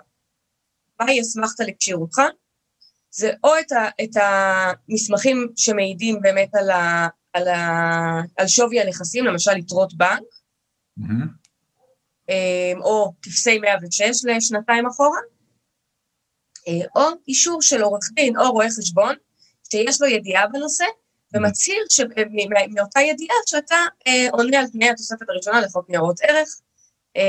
מהי 1.01 1.21
אסמכתה 1.21 1.65
לכשירותך? 1.65 2.21
זה 3.11 3.33
או 3.45 3.59
את, 3.61 3.73
ה, 3.73 3.89
את 4.05 4.17
המסמכים 4.17 5.49
שמעידים 5.57 6.21
באמת 6.21 6.55
על, 6.55 6.71
ה, 6.71 7.09
על, 7.33 7.49
ה, 7.49 7.61
על 8.37 8.47
שווי 8.47 8.81
הנכסים, 8.81 9.25
למשל 9.25 9.57
יתרות 9.57 9.95
בנק. 9.95 10.23
אה, 12.31 12.73
או 12.81 13.13
טפסי 13.21 13.59
106 13.59 14.25
לשנתיים 14.25 14.87
אחורה, 14.87 15.19
אה, 16.69 16.87
או 16.97 17.09
אישור 17.29 17.63
של 17.63 17.83
עורך 17.83 18.11
דין 18.15 18.37
או 18.37 18.53
רואה 18.53 18.67
חשבון, 18.79 19.15
שיש 19.71 20.01
לו 20.01 20.07
ידיעה 20.09 20.47
בנושא, 20.47 20.85
ומצהיר 21.35 21.85
מ- 22.31 22.75
מאותה 22.75 23.01
ידיעה 23.01 23.35
שאתה 23.47 23.77
אה, 24.07 24.27
עונה 24.33 24.59
על 24.61 24.67
תנאי 24.67 24.91
התוספת 24.91 25.29
הראשונה 25.29 25.61
לחוק 25.61 25.91
ניירות 25.91 26.21
ערך, 26.23 26.49
אה, 27.17 27.23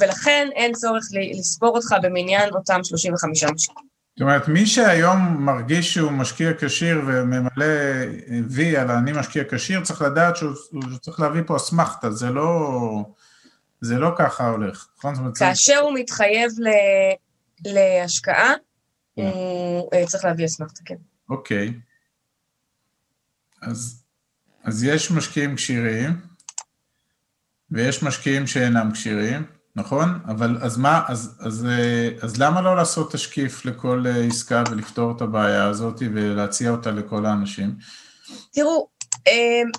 ולכן 0.00 0.48
אין 0.54 0.72
צורך 0.72 1.04
לספור 1.38 1.76
אותך 1.76 1.94
במניין 2.02 2.50
אותם 2.54 2.80
35 2.84 3.44
משקיעים. 3.44 3.88
זאת 4.16 4.22
אומרת, 4.22 4.48
מי 4.48 4.66
שהיום 4.66 5.18
מרגיש 5.44 5.94
שהוא 5.94 6.10
משקיע 6.12 6.50
כשיר 6.58 7.00
וממלא 7.06 7.66
וי 8.50 8.76
על 8.76 8.90
אני 8.90 9.12
משקיע 9.12 9.42
כשיר, 9.50 9.80
צריך 9.84 10.02
לדעת 10.02 10.36
שהוא 10.36 10.54
שהוא 10.54 10.98
צריך 11.00 11.20
להביא 11.20 11.40
פה 11.46 11.56
אסמכתה, 11.56 12.10
זה 12.10 12.30
לא, 12.30 12.70
זה 13.80 13.98
לא 13.98 14.10
ככה 14.18 14.48
הולך, 14.48 14.86
נכון? 14.98 15.14
כאשר 15.34 15.78
הוא 15.78 15.94
מתחייב 15.94 16.50
ל- 16.58 17.14
להשקעה, 17.72 18.52
כן. 19.16 19.22
הוא 19.34 19.90
אה, 19.94 20.06
צריך 20.06 20.24
להביא 20.24 20.44
אסמכתה, 20.44 20.80
כן. 20.84 20.94
אוקיי. 21.30 21.72
אז, 23.64 24.04
אז 24.64 24.84
יש 24.84 25.10
משקיעים 25.10 25.56
כשירים, 25.56 26.20
ויש 27.70 28.02
משקיעים 28.02 28.46
שאינם 28.46 28.92
כשירים, 28.92 29.46
נכון? 29.76 30.08
אבל 30.26 30.58
אז 30.62 30.76
מה, 30.76 31.04
אז, 31.08 31.38
אז, 31.40 31.66
אה, 31.66 32.08
אז 32.22 32.36
למה 32.36 32.60
לא 32.60 32.76
לעשות 32.76 33.12
תשקיף 33.12 33.64
לכל 33.64 34.04
אה, 34.06 34.24
עסקה 34.24 34.62
ולפתור 34.70 35.12
את 35.16 35.20
הבעיה 35.20 35.64
הזאת 35.64 36.02
ולהציע 36.14 36.70
אותה 36.70 36.90
לכל 36.90 37.26
האנשים? 37.26 37.76
תראו, 38.52 38.88
אמ, 39.26 39.70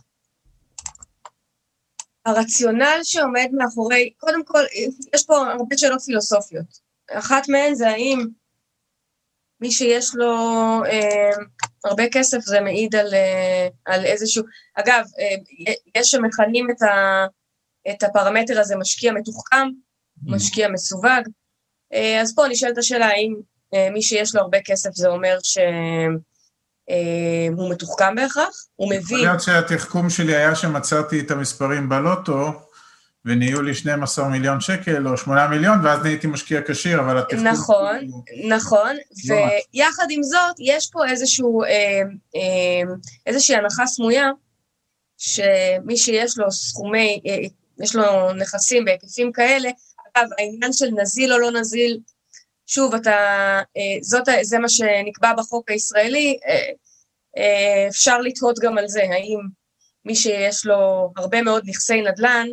הרציונל 2.26 3.00
שעומד 3.04 3.48
מאחורי, 3.52 4.14
קודם 4.18 4.46
כל, 4.46 4.64
יש 5.14 5.26
פה 5.26 5.38
הרבה 5.38 5.78
שאלות 5.78 6.02
פילוסופיות. 6.02 6.80
אחת 7.12 7.50
מהן 7.50 7.76
זה 7.76 7.90
האם 7.90 8.28
מי 9.62 9.72
שיש 9.72 10.16
לו 10.16 10.34
אמ, 10.92 11.46
הרבה 11.86 12.04
כסף 12.12 12.40
זה 12.40 12.62
מעיד 12.62 12.96
על, 12.96 13.14
אה, 13.14 13.68
על 13.86 14.06
איזשהו... 14.06 14.44
אגב, 14.76 15.04
אה, 15.20 15.74
יש 15.96 16.12
שמכנים 16.12 16.68
את, 16.72 16.82
ה, 16.82 17.26
את 17.90 18.04
הפרמטר 18.04 18.60
הזה 18.60 18.76
משקיע 18.76 19.12
מתוחכם, 19.12 19.68
משקיע 20.24 20.70
מסווג. 20.70 21.28
אה, 21.94 22.22
אז 22.22 22.36
פה 22.36 22.48
נשאלת 22.50 22.78
השאלה 22.78 23.06
האם 23.06 23.36
מי 23.94 24.02
שיש 24.02 24.36
לו 24.36 24.42
הרבה 24.42 24.58
כסף 24.66 24.90
זה 24.94 25.08
אומר 25.08 25.38
שהוא 25.42 25.62
מתוחכם 27.72 28.16
בהכרח, 28.16 28.66
הוא 28.76 28.94
יכול 28.94 29.04
מבין, 29.04 29.28
להיות 29.28 29.42
שהתחכום 29.42 30.10
שלי 30.10 30.36
היה 30.36 30.56
שמצאתי 30.56 31.20
את 31.20 31.32
המספרים 31.32 31.90
בלוטו, 31.90 32.65
ונהיו 33.26 33.62
לי 33.62 33.74
12 33.74 34.28
מיליון 34.30 34.62
שקל 34.62 35.08
או 35.08 35.18
8 35.18 35.48
מיליון, 35.48 35.78
ואז 35.86 36.04
נהייתי 36.04 36.28
משקיע 36.28 36.62
כשיר, 36.68 37.00
אבל 37.00 37.18
התחכום... 37.18 37.48
נכון, 37.48 37.98
הוא- 38.10 38.24
נכון, 38.50 38.96
לא 39.30 39.36
ויחד 39.74 40.06
עם 40.10 40.24
זאת, 40.24 40.56
יש 40.60 40.90
פה 40.92 41.08
איזשהו, 41.10 41.64
אה, 41.64 41.70
אה, 42.36 42.94
איזושהי 43.26 43.56
הנחה 43.56 43.86
סמויה, 43.86 44.30
שמי 45.18 45.98
שיש 45.98 46.38
לו 46.38 46.52
סכומי, 46.52 47.22
אה, 47.28 47.38
יש 47.84 47.96
לו 47.96 48.34
נכסים 48.34 48.86
בהיקפים 48.86 49.32
כאלה, 49.32 49.70
אגב, 50.14 50.28
העניין 50.40 50.74
של 50.74 50.88
נזיל 51.02 51.34
או 51.34 51.40
לא 51.40 51.52
נזיל, 51.52 52.00
שוב, 52.68 52.96
אתה, 52.96 53.12
אה, 53.78 53.98
זאת, 54.02 54.24
זה 54.42 54.60
מה 54.60 54.70
שנקבע 54.70 55.34
בחוק 55.34 55.72
הישראלי, 55.72 56.38
אה, 56.48 56.60
אה, 57.38 57.88
אפשר 57.90 58.18
לתהות 58.22 58.60
גם 58.60 58.78
על 58.78 58.88
זה, 58.88 59.02
האם 59.04 59.40
מי 60.06 60.16
שיש 60.16 60.66
לו 60.66 61.12
הרבה 61.18 61.42
מאוד 61.42 61.64
נכסי 61.66 62.02
נדל"ן, 62.02 62.48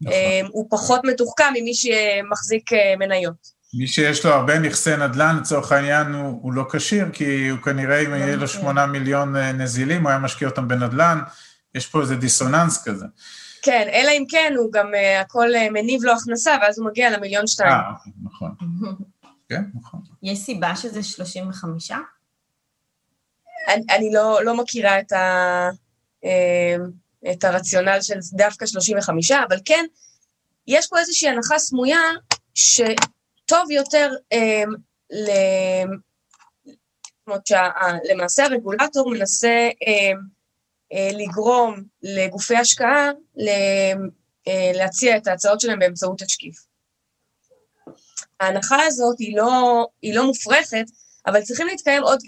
נכון. 0.00 0.12
אה, 0.12 0.40
הוא 0.50 0.66
פחות 0.70 1.00
מתוחכם 1.04 1.52
ממי 1.54 1.72
שמחזיק 1.74 2.72
אה, 2.72 2.94
מניות. 2.98 3.60
מי 3.74 3.86
שיש 3.86 4.24
לו 4.24 4.32
הרבה 4.32 4.58
נכסי 4.58 4.96
נדל"ן, 4.96 5.36
לצורך 5.40 5.72
העניין, 5.72 6.14
הוא, 6.14 6.38
הוא 6.42 6.52
לא 6.52 6.64
כשיר, 6.72 7.06
כי 7.12 7.48
הוא 7.48 7.58
כנראה, 7.58 8.00
אם 8.00 8.14
יהיה 8.14 8.36
לו. 8.36 8.48
8 8.48 8.86
מיליון 8.86 9.36
אה, 9.36 9.52
נזילים, 9.52 10.02
הוא 10.02 10.10
היה 10.10 10.18
משקיע 10.18 10.48
אותם 10.48 10.68
בנדל"ן, 10.68 11.18
יש 11.74 11.86
פה 11.86 12.00
איזה 12.00 12.16
דיסוננס 12.16 12.84
כזה. 12.84 13.06
כן, 13.62 13.88
אלא 13.92 14.10
אם 14.10 14.24
כן 14.28 14.52
הוא 14.56 14.72
גם 14.72 14.86
uh, 14.86 15.20
הכל 15.20 15.48
uh, 15.54 15.70
מניב 15.70 16.04
לו 16.04 16.12
הכנסה, 16.12 16.56
ואז 16.62 16.78
הוא 16.78 16.86
מגיע 16.86 17.10
למיליון 17.10 17.46
שתיים. 17.46 17.72
אה, 17.72 17.90
אוקיי, 17.90 18.12
נכון. 18.22 18.54
כן, 19.48 19.62
נכון. 19.74 20.00
יש 20.22 20.38
סיבה 20.38 20.76
שזה 20.76 21.02
35? 21.02 21.90
אני, 23.68 23.82
אני 23.90 24.10
לא, 24.12 24.44
לא 24.44 24.56
מכירה 24.56 25.00
את, 25.00 25.12
ה, 25.12 25.68
uh, 26.24 26.82
את 27.30 27.44
הרציונל 27.44 27.98
של 28.00 28.18
דווקא 28.32 28.66
35, 28.66 29.32
אבל 29.32 29.56
כן, 29.64 29.84
יש 30.66 30.86
פה 30.88 30.98
איזושהי 30.98 31.28
הנחה 31.28 31.58
סמויה 31.58 32.00
שטוב 32.54 33.70
יותר 33.70 34.10
um, 34.34 34.70
ל... 35.10 35.30
זאת 36.66 37.26
אומרת 37.26 38.38
הרגולטור 38.38 39.10
מנסה 39.10 39.68
um, 39.70 40.18
uh, 40.94 41.16
לגרום 41.16 41.82
לגופי 42.02 42.56
השקעה 42.56 43.10
ל... 43.36 43.48
uh, 44.48 44.76
להציע 44.76 45.16
את 45.16 45.26
ההצעות 45.26 45.60
שלהם 45.60 45.78
באמצעות 45.78 46.18
תשקיף. 46.18 46.56
ההנחה 48.40 48.82
הזאת 48.86 49.18
היא 49.18 49.36
לא, 49.36 49.86
היא 50.02 50.14
לא 50.14 50.26
מופרכת, 50.26 50.84
אבל 51.26 51.42
צריכים 51.42 51.66
להתקיים 51.66 52.02
עוד, 52.02 52.20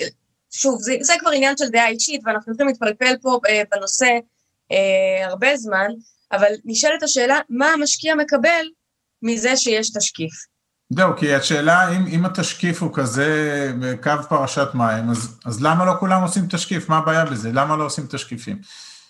שוב, 0.50 0.78
זה, 0.80 0.96
זה 1.00 1.12
כבר 1.20 1.30
עניין 1.30 1.56
של 1.56 1.68
דעה 1.68 1.88
אישית, 1.88 2.20
ואנחנו 2.24 2.52
יכולים 2.52 2.68
להתפלפל 2.68 3.14
פה 3.22 3.38
אה, 3.48 3.62
בנושא 3.70 4.06
אה, 4.72 5.26
הרבה 5.26 5.56
זמן, 5.56 5.86
אבל 6.32 6.52
נשאלת 6.64 7.02
השאלה, 7.02 7.38
מה 7.48 7.66
המשקיע 7.66 8.14
מקבל 8.14 8.64
מזה 9.22 9.56
שיש 9.56 9.90
תשקיף? 9.90 10.32
זהו, 10.90 11.16
כי 11.16 11.34
השאלה, 11.34 11.96
אם, 11.96 12.06
אם 12.06 12.24
התשקיף 12.24 12.82
הוא 12.82 12.90
כזה 12.94 13.72
בקו 13.80 14.10
פרשת 14.28 14.68
מים, 14.74 15.10
אז, 15.10 15.38
אז 15.44 15.62
למה 15.62 15.84
לא 15.84 15.92
כולם 16.00 16.22
עושים 16.22 16.46
תשקיף? 16.50 16.88
מה 16.88 16.98
הבעיה 16.98 17.24
בזה? 17.24 17.50
למה 17.52 17.76
לא 17.76 17.84
עושים 17.84 18.06
תשקיפים? 18.10 18.58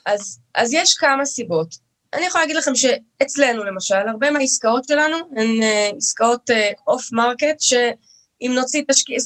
אז, 0.07 0.39
אז 0.55 0.73
יש 0.73 0.95
כמה 0.95 1.25
סיבות. 1.25 1.75
אני 2.15 2.27
יכולה 2.27 2.45
להגיד 2.45 2.57
לכם 2.57 2.73
שאצלנו 2.75 3.65
למשל, 3.65 4.09
הרבה 4.09 4.31
מהעסקאות 4.31 4.85
שלנו 4.85 5.17
הן 5.17 5.63
אה, 5.63 5.97
עסקאות 5.97 6.51
off 6.87 7.07
אה, 7.13 7.17
market, 7.17 7.61
שאם 7.61 8.53
נוציא 8.55 8.83
תשקיף, 8.89 9.17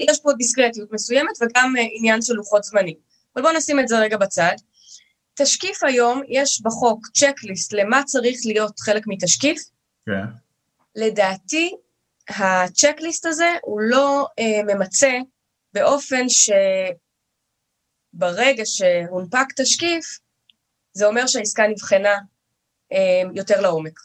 יש 0.00 0.20
פה 0.22 0.32
דיסקרטיות 0.32 0.92
מסוימת 0.92 1.32
וגם 1.40 1.74
אה, 1.76 1.80
עניין 1.98 2.22
של 2.22 2.34
לוחות 2.34 2.64
זמנים. 2.64 2.94
אבל 3.36 3.42
בואו 3.42 3.56
נשים 3.56 3.80
את 3.80 3.88
זה 3.88 3.98
רגע 3.98 4.16
בצד. 4.16 4.54
תשקיף 5.38 5.84
היום, 5.84 6.22
יש 6.28 6.62
בחוק 6.62 7.06
checklist 7.14 7.72
למה 7.72 8.02
צריך 8.04 8.38
להיות 8.44 8.80
חלק 8.80 9.02
מתשקיף. 9.06 9.62
כן. 10.06 10.24
לדעתי, 10.96 11.74
ה 12.28 12.38
checklist 12.38 13.26
הזה 13.26 13.56
הוא 13.62 13.80
לא 13.80 14.26
אה, 14.40 14.74
ממצה 14.74 15.18
באופן 15.72 16.26
שברגע 18.14 18.62
שהונפק 18.64 19.46
תשקיף, 19.56 20.18
זה 20.92 21.06
אומר 21.06 21.26
שהעסקה 21.26 21.66
נבחנה 21.66 22.14
אה, 22.92 23.22
יותר 23.34 23.60
לעומק. 23.60 24.00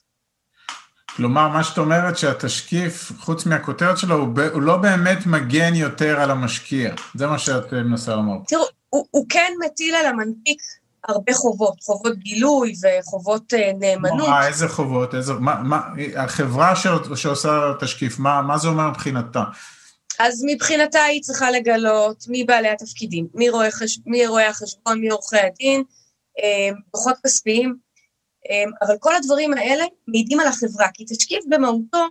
כלומר, 1.15 1.47
מה 1.47 1.63
שאת 1.63 1.77
אומרת 1.77 2.17
שהתשקיף, 2.17 3.11
חוץ 3.19 3.45
מהכותרת 3.45 3.97
שלו, 3.97 4.15
הוא, 4.15 4.27
ב, 4.27 4.39
הוא 4.39 4.61
לא 4.61 4.77
באמת 4.77 5.25
מגן 5.25 5.75
יותר 5.75 6.19
על 6.19 6.31
המשקיע. 6.31 6.95
זה 7.15 7.27
מה 7.27 7.39
שאת 7.39 7.73
אה, 7.73 7.83
מנסה 7.83 8.15
לומר. 8.15 8.37
תראו, 8.47 8.63
הוא, 8.89 9.07
הוא 9.11 9.25
כן 9.29 9.53
מטיל 9.65 9.95
על 9.95 10.05
המנפיק 10.05 10.61
הרבה 11.07 11.33
חובות, 11.33 11.81
חובות 11.81 12.17
גילוי 12.17 12.73
וחובות 12.81 13.53
אה, 13.53 13.71
נאמנות. 13.79 14.27
מה, 14.27 14.47
איזה 14.47 14.67
חובות? 14.67 15.15
איזה, 15.15 15.33
מה, 15.33 15.55
מה, 15.63 15.81
החברה 16.15 16.75
ש, 16.75 16.87
שעושה 17.15 17.71
תשקיף, 17.79 18.19
מה, 18.19 18.41
מה 18.41 18.57
זה 18.57 18.67
אומר 18.67 18.89
מבחינתה? 18.89 19.43
אז 20.19 20.43
מבחינתה 20.47 21.03
היא 21.03 21.21
צריכה 21.21 21.51
לגלות 21.51 22.23
מי 22.27 22.43
בעלי 22.43 22.69
התפקידים, 22.69 23.27
מי 23.33 23.49
רואי, 23.49 23.71
חש... 23.71 23.99
מי 24.05 24.27
רואי 24.27 24.43
החשבון, 24.43 24.99
מי 24.99 25.09
עורכי 25.09 25.39
הדין, 25.39 25.83
אה, 26.39 26.69
דוחות 26.93 27.15
כספיים, 27.25 27.75
אה, 28.49 28.87
אבל 28.87 28.95
כל 28.99 29.15
הדברים 29.15 29.53
האלה 29.53 29.83
מעידים 30.07 30.39
על 30.39 30.47
החברה, 30.47 30.87
כי 30.93 31.05
תשקיף 31.05 31.43
במהותו 31.49 32.07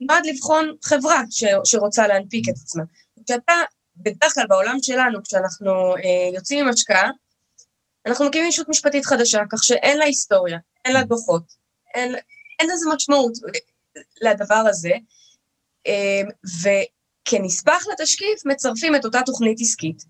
נועד 0.00 0.26
לבחון 0.26 0.72
חברה 0.84 1.22
ש, 1.30 1.44
שרוצה 1.64 2.06
להנפיק 2.06 2.48
את 2.48 2.54
עצמה. 2.54 2.82
כשאתה, 3.26 3.52
בדרך 3.96 4.34
כלל 4.34 4.46
בעולם 4.48 4.76
שלנו, 4.82 5.18
כשאנחנו 5.22 5.94
יוצאים 6.34 6.64
עם 6.64 6.68
השקעה, 6.68 7.10
אנחנו 8.06 8.24
מקימים 8.24 8.48
ישות 8.48 8.68
משפטית 8.68 9.06
חדשה, 9.06 9.42
כך 9.50 9.64
שאין 9.64 9.98
לה 9.98 10.04
היסטוריה, 10.04 10.58
אין 10.84 10.94
לה 10.94 11.02
דוחות, 11.02 11.42
אין, 11.94 12.14
אין 12.60 12.70
לזה 12.70 12.86
משמעות 12.94 13.32
לדבר 14.22 14.64
הזה, 14.68 14.92
וכנספח 16.62 17.84
לתשקיף 17.92 18.46
מצרפים 18.46 18.96
את 18.96 19.04
אותה 19.04 19.20
תוכנית 19.26 19.60
עסקית, 19.60 20.04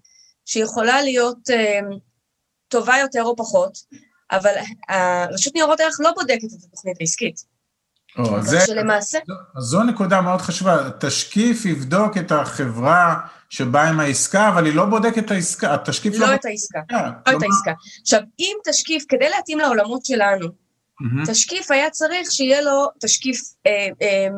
שיכולה 0.44 1.02
להיות 1.02 1.38
טובה 2.68 2.98
יותר 2.98 3.22
או 3.22 3.36
פחות, 3.36 3.78
אבל 4.30 4.54
הרשות 4.88 5.54
ניירות 5.54 5.80
ערך 5.80 5.96
לא 6.00 6.12
בודקת 6.12 6.44
את 6.44 6.64
התוכנית 6.64 6.96
העסקית. 7.00 7.51
או, 8.18 8.42
זה, 8.42 8.60
שלמעשה... 8.66 9.18
זו, 9.26 9.34
זו 9.58 9.82
נקודה 9.82 10.20
מאוד 10.20 10.40
חשובה, 10.40 10.90
תשקיף 11.00 11.64
יבדוק 11.64 12.18
את 12.18 12.32
החברה 12.32 13.20
שבאה 13.50 13.88
עם 13.88 14.00
העסקה, 14.00 14.48
אבל 14.48 14.64
היא 14.64 14.74
לא 14.74 14.84
בודקת 14.84 15.18
את 15.18 15.30
העסקה, 15.30 15.74
התשקיף 15.74 16.14
לא... 16.18 16.26
לא 16.26 16.34
את 16.34 16.44
העסקה, 16.44 16.78
לא 16.90 16.96
כלומר... 16.96 17.38
את 17.38 17.42
העסקה. 17.42 17.72
עכשיו, 18.00 18.20
אם 18.38 18.56
תשקיף, 18.64 19.04
כדי 19.08 19.28
להתאים 19.28 19.58
לעולמות 19.58 20.04
שלנו, 20.04 20.46
mm-hmm. 20.46 21.30
תשקיף 21.30 21.70
היה 21.70 21.90
צריך 21.90 22.32
שיהיה 22.32 22.60
לו 22.60 22.86
תשקיף 23.00 23.40
אה, 23.66 23.88
אה, 24.02 24.28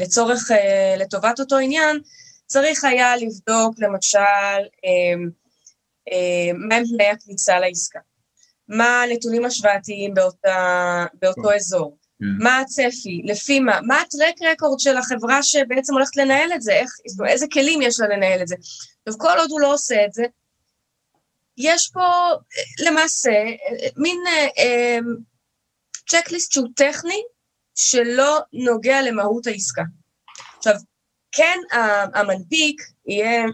שלצורך, 0.00 0.50
אה, 0.50 0.94
לטובת 0.98 1.40
אותו 1.40 1.58
עניין, 1.58 2.00
צריך 2.46 2.84
היה 2.84 3.16
לבדוק 3.16 3.74
למשל, 3.78 4.18
אה, 4.84 5.14
אה, 6.12 6.52
מהם 6.68 6.84
תנאי 6.84 7.06
הכניסה 7.06 7.58
לעסקה, 7.58 7.98
מה 8.68 9.02
הנתונים 9.02 9.44
השוואתיים 9.44 10.14
באותה, 10.14 11.06
באותו 11.22 11.54
אזור. 11.54 12.01
מה 12.38 12.58
הצפי, 12.58 13.22
לפי 13.24 13.60
מה, 13.60 13.80
מה 13.80 14.00
הטרק 14.00 14.42
רקורד 14.42 14.80
של 14.80 14.96
החברה 14.96 15.42
שבעצם 15.42 15.92
הולכת 15.92 16.16
לנהל 16.16 16.52
את 16.52 16.62
זה, 16.62 16.72
איך, 16.72 16.90
איזה 17.26 17.46
כלים 17.52 17.82
יש 17.82 18.00
לה 18.00 18.08
לנהל 18.08 18.42
את 18.42 18.48
זה. 18.48 18.56
עכשיו, 19.06 19.20
כל 19.20 19.38
עוד 19.38 19.50
הוא 19.50 19.60
לא 19.60 19.74
עושה 19.74 20.04
את 20.04 20.12
זה, 20.12 20.22
יש 21.56 21.90
פה 21.92 22.06
למעשה 22.78 23.30
מין 23.96 24.18
צ'קליסט 26.08 26.52
שהוא 26.52 26.68
טכני, 26.76 27.22
שלא 27.74 28.38
נוגע 28.52 29.02
למהות 29.02 29.46
העסקה. 29.46 29.82
עכשיו, 30.58 30.74
כן, 31.32 31.58
המנפיק 32.14 32.82
יהיה 33.06 33.44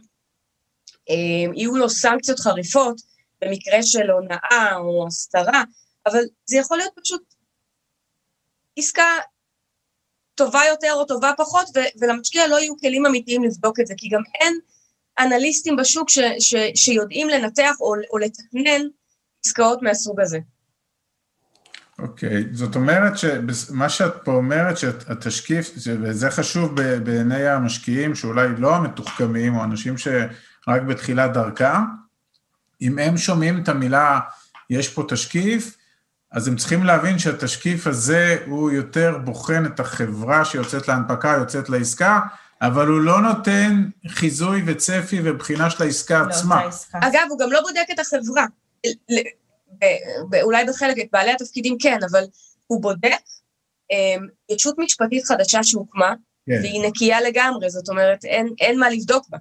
אה, 1.11 1.55
יהיו 1.55 1.77
לו 1.77 1.91
סנקציות 1.91 2.41
חריפות 2.41 3.01
במקרה 3.41 3.83
של 3.83 4.11
הונאה 4.11 4.77
או 4.77 5.07
הסתרה, 5.07 5.63
אבל 6.07 6.21
זה 6.45 6.57
יכול 6.57 6.79
להיות 6.79 6.93
פשוט 7.03 7.23
עסקה 8.79 9.05
טובה 10.35 10.61
יותר 10.69 10.93
או 10.93 11.05
טובה 11.05 11.33
פחות, 11.39 11.69
ולמשקיע 12.01 12.49
לא 12.49 12.57
יהיו 12.57 12.79
כלים 12.79 13.07
אמיתיים 13.07 13.45
לבדוק 13.45 13.81
את 13.81 13.87
זה, 13.87 13.95
כי 13.97 14.09
גם 14.09 14.23
אין 14.41 14.59
אנליסטים 15.19 15.77
בשוק 15.77 16.11
ש- 16.11 16.19
ש- 16.41 16.73
שיודעים 16.75 17.29
לנתח 17.29 17.77
או, 17.81 17.95
או 18.11 18.19
לתכנן 18.19 18.87
עסקאות 19.47 19.83
מהסוג 19.83 20.21
הזה. 20.21 20.39
אוקיי, 21.99 22.43
okay. 22.43 22.47
זאת 22.53 22.77
אומרת 22.77 23.13
שמה 23.19 23.89
שאת 23.89 24.13
פה 24.25 24.33
אומרת, 24.33 24.79
שהתשקיף, 24.79 25.71
וזה 25.87 26.31
חשוב 26.31 26.75
בעיני 27.05 27.49
המשקיעים 27.49 28.15
שאולי 28.15 28.49
לא 28.59 28.75
המתוחכמים, 28.75 29.57
או 29.57 29.65
אנשים 29.65 29.99
ש... 29.99 30.09
רק 30.69 30.83
בתחילת 30.83 31.33
דרכה. 31.33 31.83
אם 32.81 32.99
הם 32.99 33.17
שומעים 33.17 33.63
את 33.63 33.69
המילה, 33.69 34.21
יש 34.71 34.89
פה 34.89 35.05
תשקיף, 35.09 35.77
אז 36.33 36.49
הם 36.49 36.57
צריכים 36.57 36.85
להבין 36.85 37.19
שהתשקיף 37.19 37.87
הזה 37.87 38.37
הוא 38.47 38.71
יותר 38.71 39.19
בוחן 39.25 39.67
את 39.67 39.81
החברה 39.81 40.45
שיוצאת 40.45 40.89
להנפקה, 40.89 41.37
יוצאת 41.39 41.69
לעסקה, 41.69 42.21
אבל 42.63 42.87
הוא 42.87 43.01
לא 43.01 43.21
נותן 43.21 43.89
חיזוי 44.09 44.63
וצפי 44.67 45.21
ובחינה 45.25 45.71
של 45.71 45.83
העסקה 45.83 46.23
עצמה. 46.23 46.63
אגב, 46.95 47.27
הוא 47.29 47.39
גם 47.39 47.53
לא 47.53 47.61
בודק 47.61 47.87
את 47.95 47.99
החברה. 47.99 48.47
אולי 50.43 50.65
בחלק, 50.65 50.99
את 50.99 51.09
בעלי 51.13 51.33
התפקידים 51.33 51.77
כן, 51.81 51.99
אבל 52.11 52.25
הוא 52.67 52.83
בודק 52.83 53.21
אמ, 53.91 54.27
ישות 54.51 54.79
משפטית 54.79 55.25
חדשה 55.25 55.63
שהוקמה, 55.63 56.15
כן. 56.47 56.59
והיא 56.63 56.89
נקייה 56.89 57.21
לגמרי, 57.21 57.71
זאת 57.71 57.89
אומרת, 57.89 58.25
אין, 58.25 58.49
אין 58.61 58.79
מה 58.79 58.91
לבדוק 58.91 59.29
בה. 59.29 59.39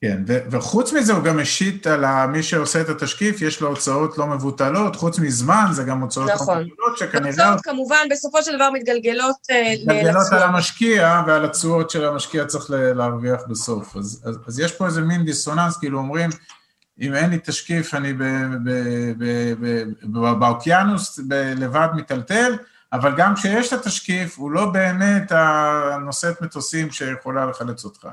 כן, 0.00 0.22
וחוץ 0.50 0.92
מזה 0.92 1.12
הוא 1.12 1.24
גם 1.24 1.40
משית 1.40 1.86
על 1.86 2.26
מי 2.26 2.42
שעושה 2.42 2.80
את 2.80 2.88
התשקיף, 2.88 3.42
יש 3.42 3.60
לו 3.60 3.68
הוצאות 3.68 4.18
לא 4.18 4.26
מבוטלות, 4.26 4.96
חוץ 4.96 5.18
מזמן 5.18 5.66
זה 5.72 5.84
גם 5.84 6.00
הוצאות 6.00 6.28
לא 6.28 6.34
נכון. 6.34 6.58
לא 6.58 6.64
מבוטלות 6.64 6.98
שכנראה... 6.98 7.30
הוצאות 7.30 7.60
כמובן 7.64 8.06
בסופו 8.10 8.42
של 8.42 8.56
דבר 8.56 8.70
מתגלגלות 8.70 9.36
אה, 9.50 9.74
מתגלגלות 9.80 10.32
על 10.32 10.42
המשקיע, 10.42 11.22
ועל 11.26 11.44
התשואות 11.44 11.90
של 11.90 12.04
המשקיע 12.04 12.44
צריך 12.44 12.70
להרוויח 12.70 13.40
בסוף. 13.48 13.96
אז, 13.96 14.22
אז, 14.24 14.38
אז 14.46 14.60
יש 14.60 14.72
פה 14.72 14.86
איזה 14.86 15.00
מין 15.00 15.24
דיסוננס, 15.24 15.76
כאילו 15.76 15.98
אומרים, 15.98 16.30
אם 17.00 17.14
אין 17.14 17.30
לי 17.30 17.38
תשקיף 17.44 17.94
אני 17.94 18.12
באוקיינוס 20.38 21.20
לבד 21.56 21.88
מטלטל, 21.94 22.56
אבל 22.92 23.12
גם 23.16 23.34
כשיש 23.34 23.72
את 23.72 23.72
התשקיף, 23.72 24.38
הוא 24.38 24.50
לא 24.50 24.66
באמת 24.66 25.22
הנושאת 25.30 26.42
מטוסים 26.42 26.90
שיכולה 26.90 27.46
לחלץ 27.46 27.84
אותך. 27.84 28.08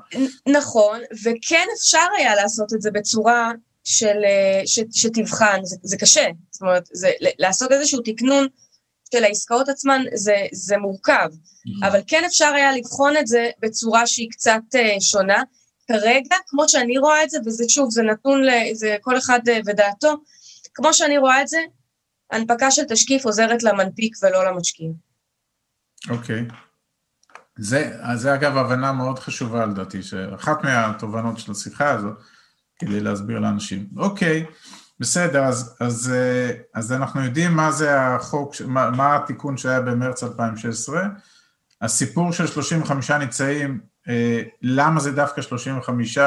נכון, 0.47 0.99
וכן 1.23 1.65
אפשר 1.77 2.07
היה 2.17 2.35
לעשות 2.35 2.73
את 2.73 2.81
זה 2.81 2.91
בצורה 2.91 3.51
של, 3.83 4.17
ש, 4.65 4.79
שתבחן, 4.91 5.59
זה, 5.63 5.75
זה 5.83 5.97
קשה. 5.97 6.27
זאת 6.51 6.61
אומרת, 6.61 6.89
זה, 6.93 7.11
לעשות 7.39 7.71
איזשהו 7.71 8.01
תקנון 8.05 8.47
של 9.11 9.23
העסקאות 9.23 9.69
עצמן 9.69 10.01
זה, 10.13 10.35
זה 10.51 10.77
מורכב, 10.77 11.29
נכון. 11.65 11.83
אבל 11.83 11.99
כן 12.07 12.23
אפשר 12.25 12.51
היה 12.55 12.71
לבחון 12.71 13.17
את 13.17 13.27
זה 13.27 13.49
בצורה 13.59 14.07
שהיא 14.07 14.29
קצת 14.31 14.61
uh, 14.73 15.01
שונה. 15.01 15.43
כרגע, 15.87 16.35
כמו 16.47 16.69
שאני 16.69 16.97
רואה 16.97 17.23
את 17.23 17.29
זה, 17.29 17.37
וזה 17.45 17.63
שוב, 17.69 17.89
זה 17.91 18.03
נתון, 18.03 18.41
זה 18.73 18.95
כל 19.01 19.17
אחד 19.17 19.39
uh, 19.45 19.51
ודעתו, 19.65 20.15
כמו 20.73 20.93
שאני 20.93 21.17
רואה 21.17 21.41
את 21.41 21.47
זה, 21.47 21.57
הנפקה 22.31 22.71
של 22.71 22.81
תשקיף 22.89 23.25
עוזרת 23.25 23.63
למנפיק 23.63 24.15
ולא 24.23 24.45
למשקיעים. 24.45 24.93
אוקיי. 26.09 26.45
Okay. 26.49 26.53
זה, 27.57 27.97
זה 28.15 28.33
אגב 28.33 28.57
הבנה 28.57 28.91
מאוד 28.91 29.19
חשובה 29.19 29.65
לדעתי, 29.65 30.03
שאחת 30.03 30.63
מהתובנות 30.63 31.39
של 31.39 31.51
השיחה 31.51 31.89
הזאת, 31.89 32.17
כדי 32.79 32.99
להסביר 32.99 33.39
לאנשים. 33.39 33.87
אוקיי, 33.97 34.45
בסדר, 34.99 35.43
אז, 35.43 35.75
אז, 35.79 36.13
אז 36.73 36.91
אנחנו 36.91 37.23
יודעים 37.23 37.51
מה 37.51 37.71
זה 37.71 38.01
החוק, 38.01 38.53
מה, 38.67 38.91
מה 38.91 39.15
התיקון 39.15 39.57
שהיה 39.57 39.81
במרץ 39.81 40.23
2016. 40.23 41.01
הסיפור 41.81 42.31
של 42.31 42.47
35 42.47 43.11
ניצאים, 43.11 43.79
אה, 44.09 44.41
למה 44.61 44.99
זה 44.99 45.11
דווקא 45.11 45.41
35, 45.41 46.17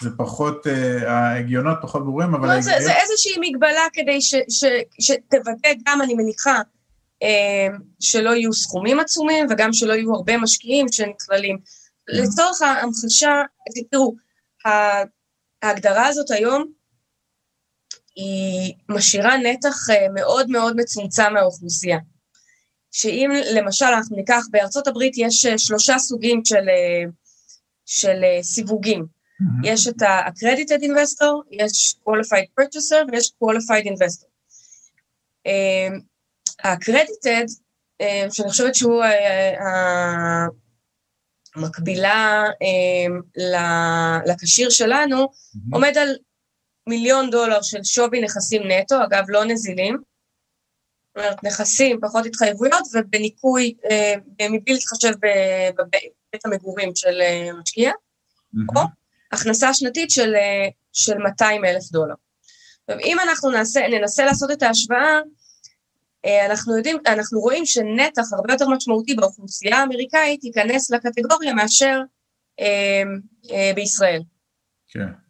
זה 0.00 0.10
פחות, 0.16 0.66
אה, 0.66 1.12
ההגיונות 1.12 1.78
פחות 1.82 2.04
ברורים, 2.04 2.34
אבל... 2.34 2.48
לא. 2.54 2.60
זה, 2.60 2.72
זה 2.80 2.92
איזושהי 2.96 3.32
מגבלה 3.40 3.86
כדי 3.92 4.20
ש, 4.20 4.34
ש, 4.48 4.64
שתוודא 5.00 5.68
גם, 5.86 6.02
אני 6.02 6.14
מניחה, 6.14 6.60
אה, 7.22 7.76
שלא 8.00 8.30
יהיו 8.30 8.52
סכומים 8.52 9.00
עצומים 9.00 9.46
וגם 9.50 9.72
שלא 9.72 9.92
יהיו 9.92 10.14
הרבה 10.14 10.36
משקיעים 10.38 10.86
שנכללים. 10.92 11.58
לצורך 12.08 12.62
ההמחשה, 12.62 13.42
תראו, 13.90 14.14
ההגדרה 15.62 16.06
הזאת 16.06 16.30
היום 16.30 16.64
היא 18.16 18.74
משאירה 18.88 19.36
נתח 19.36 19.76
מאוד 20.14 20.50
מאוד 20.50 20.76
מצומצם 20.76 21.32
מהאוכלוסייה. 21.34 21.98
שאם 22.90 23.30
למשל 23.54 23.84
אנחנו 23.84 24.16
ניקח, 24.16 24.44
בארצות 24.50 24.86
הברית 24.86 25.12
יש 25.16 25.46
שלושה 25.46 25.98
סוגים 25.98 26.44
של, 26.44 26.64
של 27.86 28.22
סיווגים. 28.42 29.17
Mm-hmm. 29.42 29.64
יש 29.64 29.88
את 29.88 30.02
ה-accredited 30.02 30.82
investor, 30.82 31.34
יש 31.50 31.94
qualified 32.08 32.60
purchaser 32.60 33.12
ויש 33.12 33.32
qualified 33.44 33.86
investor. 33.86 34.28
ה-accredited, 36.64 37.48
שאני 38.32 38.48
חושבת 38.48 38.74
שהוא 38.74 39.04
המקבילה 41.56 42.44
לקשיר 44.26 44.70
שלנו, 44.70 45.24
mm-hmm. 45.24 45.58
עומד 45.72 45.98
על 45.98 46.16
מיליון 46.88 47.30
דולר 47.30 47.62
של 47.62 47.84
שווי 47.84 48.20
נכסים 48.20 48.62
נטו, 48.70 49.04
אגב, 49.04 49.24
לא 49.28 49.44
נזילים. 49.44 49.96
זאת 49.96 51.16
אומרת, 51.16 51.44
נכסים, 51.44 52.00
פחות 52.02 52.26
התחייבויות, 52.26 52.82
ובניכוי, 52.94 53.74
אה, 53.90 54.14
מבלי 54.50 54.74
להתחשב 54.74 55.12
בבית 55.78 56.44
המגורים 56.44 56.92
של 56.94 57.20
אה, 57.20 57.48
משקיע, 57.60 57.90
mm-hmm. 57.90 58.76
או 58.76 58.82
הכנסה 59.32 59.74
שנתית 59.74 60.10
של, 60.10 60.34
אה, 60.34 60.68
של 60.92 61.18
200 61.18 61.64
אלף 61.64 61.90
דולר. 61.92 62.14
אם 63.04 63.16
אנחנו 63.20 63.50
נעשה, 63.50 63.88
ננסה 63.88 64.24
לעשות 64.24 64.50
את 64.50 64.62
ההשוואה, 64.62 65.20
אנחנו 66.46 66.76
יודעים, 66.76 66.96
אנחנו 67.06 67.40
רואים 67.40 67.66
שנתח 67.66 68.22
הרבה 68.32 68.52
יותר 68.52 68.68
משמעותי 68.68 69.14
באוכלוסייה 69.14 69.78
האמריקאית 69.78 70.44
ייכנס 70.44 70.90
לקטגוריה 70.90 71.54
מאשר 71.54 72.00
אה, 72.60 73.02
אה, 73.50 73.72
בישראל. 73.74 74.22
כן. 74.88 75.27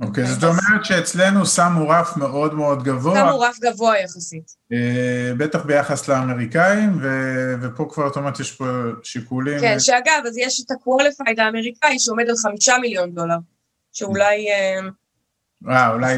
אוקיי, 0.00 0.26
זאת 0.26 0.44
אומרת 0.44 0.84
שאצלנו 0.84 1.46
שמו 1.46 1.88
רף 1.88 2.16
מאוד 2.16 2.54
מאוד 2.54 2.82
גבוה. 2.82 3.20
שמו 3.20 3.40
רף 3.40 3.58
גבוה 3.60 3.98
יחסית. 3.98 4.50
אה, 4.72 5.32
בטח 5.36 5.64
ביחס 5.64 6.08
לאמריקאים, 6.08 6.98
ופה 7.62 7.88
כבר, 7.90 8.08
זאת 8.08 8.16
אומרת, 8.16 8.40
יש 8.40 8.52
פה 8.52 8.64
שיקולים... 9.02 9.60
כן, 9.60 9.80
שאגב, 9.80 10.22
אז 10.26 10.38
יש 10.38 10.62
את 10.64 10.70
ה-qualified 10.70 11.42
האמריקאי 11.42 11.98
שעומד 11.98 12.28
על 12.28 12.36
חמישה 12.36 12.78
מיליון 12.80 13.14
דולר, 13.14 13.36
שאולי... 13.92 14.46
אה, 15.68 15.90
אולי... 15.92 16.16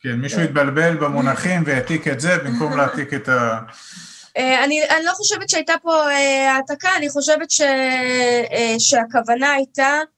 כן, 0.00 0.12
מישהו 0.12 0.40
יתבלבל 0.40 0.96
במונחים 0.96 1.62
ויעתיק 1.66 2.08
את 2.08 2.20
זה 2.20 2.38
במקום 2.38 2.72
להעתיק 2.76 3.14
את 3.14 3.28
ה... 3.28 3.58
אני, 4.36 4.82
אני 4.90 5.04
לא 5.04 5.12
חושבת 5.12 5.48
שהייתה 5.48 5.72
פה 5.82 6.04
העתקה, 6.46 6.88
אני 6.96 7.10
חושבת 7.10 7.50
ש, 7.50 7.60
שהכוונה 8.78 9.50
הייתה 9.50 9.82
אה, 9.82 10.17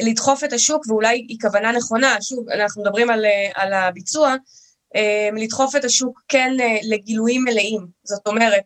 לדחוף 0.00 0.44
את 0.44 0.52
השוק, 0.52 0.84
ואולי 0.88 1.26
היא 1.28 1.38
כוונה 1.40 1.72
נכונה, 1.72 2.16
שוב, 2.22 2.48
אנחנו 2.48 2.82
מדברים 2.82 3.10
על, 3.10 3.24
אה, 3.24 3.50
על 3.54 3.72
הביצוע, 3.72 4.34
אה, 4.96 5.28
לדחוף 5.36 5.76
את 5.76 5.84
השוק 5.84 6.22
כן 6.28 6.52
לגילויים 6.82 7.44
מלאים. 7.44 7.86
זאת 8.04 8.26
אומרת, 8.26 8.64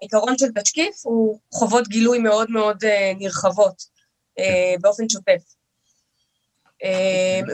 העיקרון 0.00 0.38
של 0.38 0.46
תשקיף 0.54 0.94
הוא 1.02 1.38
חובות 1.52 1.88
גילוי 1.88 2.18
מאוד 2.18 2.50
מאוד 2.50 2.84
נרחבות 3.18 3.82
באופן 4.80 5.08
שוטף. 5.08 5.42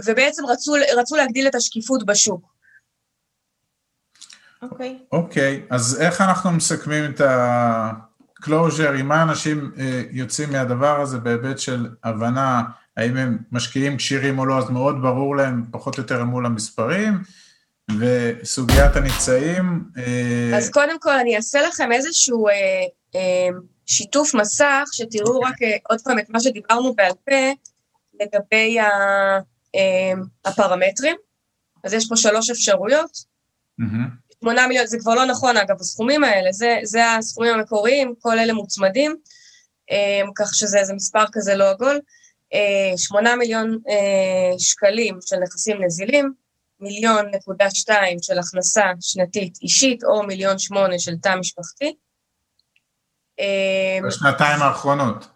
ובעצם 0.06 0.46
רצו, 0.46 0.72
רצו 0.96 1.16
להגדיל 1.16 1.46
את 1.46 1.54
השקיפות 1.54 2.06
בשוק. 2.06 2.50
אוקיי. 4.62 4.98
אוקיי. 5.00 5.04
אוקיי, 5.12 5.62
אוקיי, 5.70 5.74
אז 5.74 6.00
איך 6.00 6.20
אנחנו 6.20 6.50
מסכמים 6.50 7.10
את 7.10 7.20
ה... 7.20 8.09
closure, 8.40 8.92
עם 8.92 9.08
מה 9.08 9.22
אנשים 9.22 9.72
אה, 9.78 10.02
יוצאים 10.10 10.52
מהדבר 10.52 11.00
הזה 11.00 11.18
בהיבט 11.18 11.58
של 11.58 11.88
הבנה 12.04 12.62
האם 12.96 13.16
הם 13.16 13.38
משקיעים 13.52 13.96
כשירים 13.96 14.38
או 14.38 14.46
לא, 14.46 14.58
אז 14.58 14.70
מאוד 14.70 15.02
ברור 15.02 15.36
להם 15.36 15.64
פחות 15.70 15.98
או 15.98 16.02
יותר 16.02 16.24
מול 16.24 16.46
המספרים, 16.46 17.22
וסוגיית 17.98 18.96
הניצעים... 18.96 19.84
אה, 19.98 20.56
אז 20.56 20.70
קודם 20.70 21.00
כל 21.00 21.18
אני 21.18 21.36
אעשה 21.36 21.62
לכם 21.62 21.92
איזשהו 21.92 22.48
אה, 22.48 22.54
אה, 23.14 23.48
שיתוף 23.86 24.34
מסך, 24.34 24.88
שתראו 24.92 25.40
רק 25.40 25.62
אה, 25.62 25.76
עוד 25.88 26.00
פעם 26.04 26.18
את 26.18 26.30
מה 26.30 26.40
שדיברנו 26.40 26.94
בעל 26.94 27.12
פה 27.24 27.52
לגבי 28.20 28.80
ה, 28.80 28.88
אה, 29.74 30.12
הפרמטרים. 30.44 31.16
אז 31.84 31.92
יש 31.92 32.08
פה 32.08 32.16
שלוש 32.16 32.50
אפשרויות. 32.50 33.10
Mm-hmm. 33.80 34.19
8 34.44 34.66
מיליון, 34.66 34.86
זה 34.86 34.98
כבר 34.98 35.14
לא 35.14 35.26
נכון 35.26 35.56
אגב, 35.56 35.80
הסכומים 35.80 36.24
האלה, 36.24 36.52
זה, 36.52 36.78
זה 36.82 37.14
הסכומים 37.14 37.54
המקוריים, 37.54 38.14
כל 38.20 38.38
אלה 38.38 38.52
מוצמדים, 38.52 39.16
אה, 39.90 40.22
כך 40.36 40.54
שזה 40.54 40.78
מספר 40.94 41.24
כזה 41.32 41.54
לא 41.54 41.70
עגול. 41.70 42.00
8 42.96 43.30
אה, 43.30 43.36
מיליון 43.36 43.78
אה, 43.88 44.58
שקלים 44.58 45.18
של 45.20 45.36
נכסים 45.36 45.84
נזילים, 45.84 46.32
מיליון 46.80 47.26
נקודה 47.34 47.70
שתיים 47.70 48.18
של 48.22 48.38
הכנסה 48.38 48.84
שנתית 49.00 49.58
אישית, 49.62 50.04
או 50.04 50.22
מיליון 50.22 50.58
שמונה 50.58 50.98
של 50.98 51.16
תא 51.16 51.36
משפחתי. 51.36 51.94
בשנתיים 54.06 54.62
האחרונות. 54.62 55.26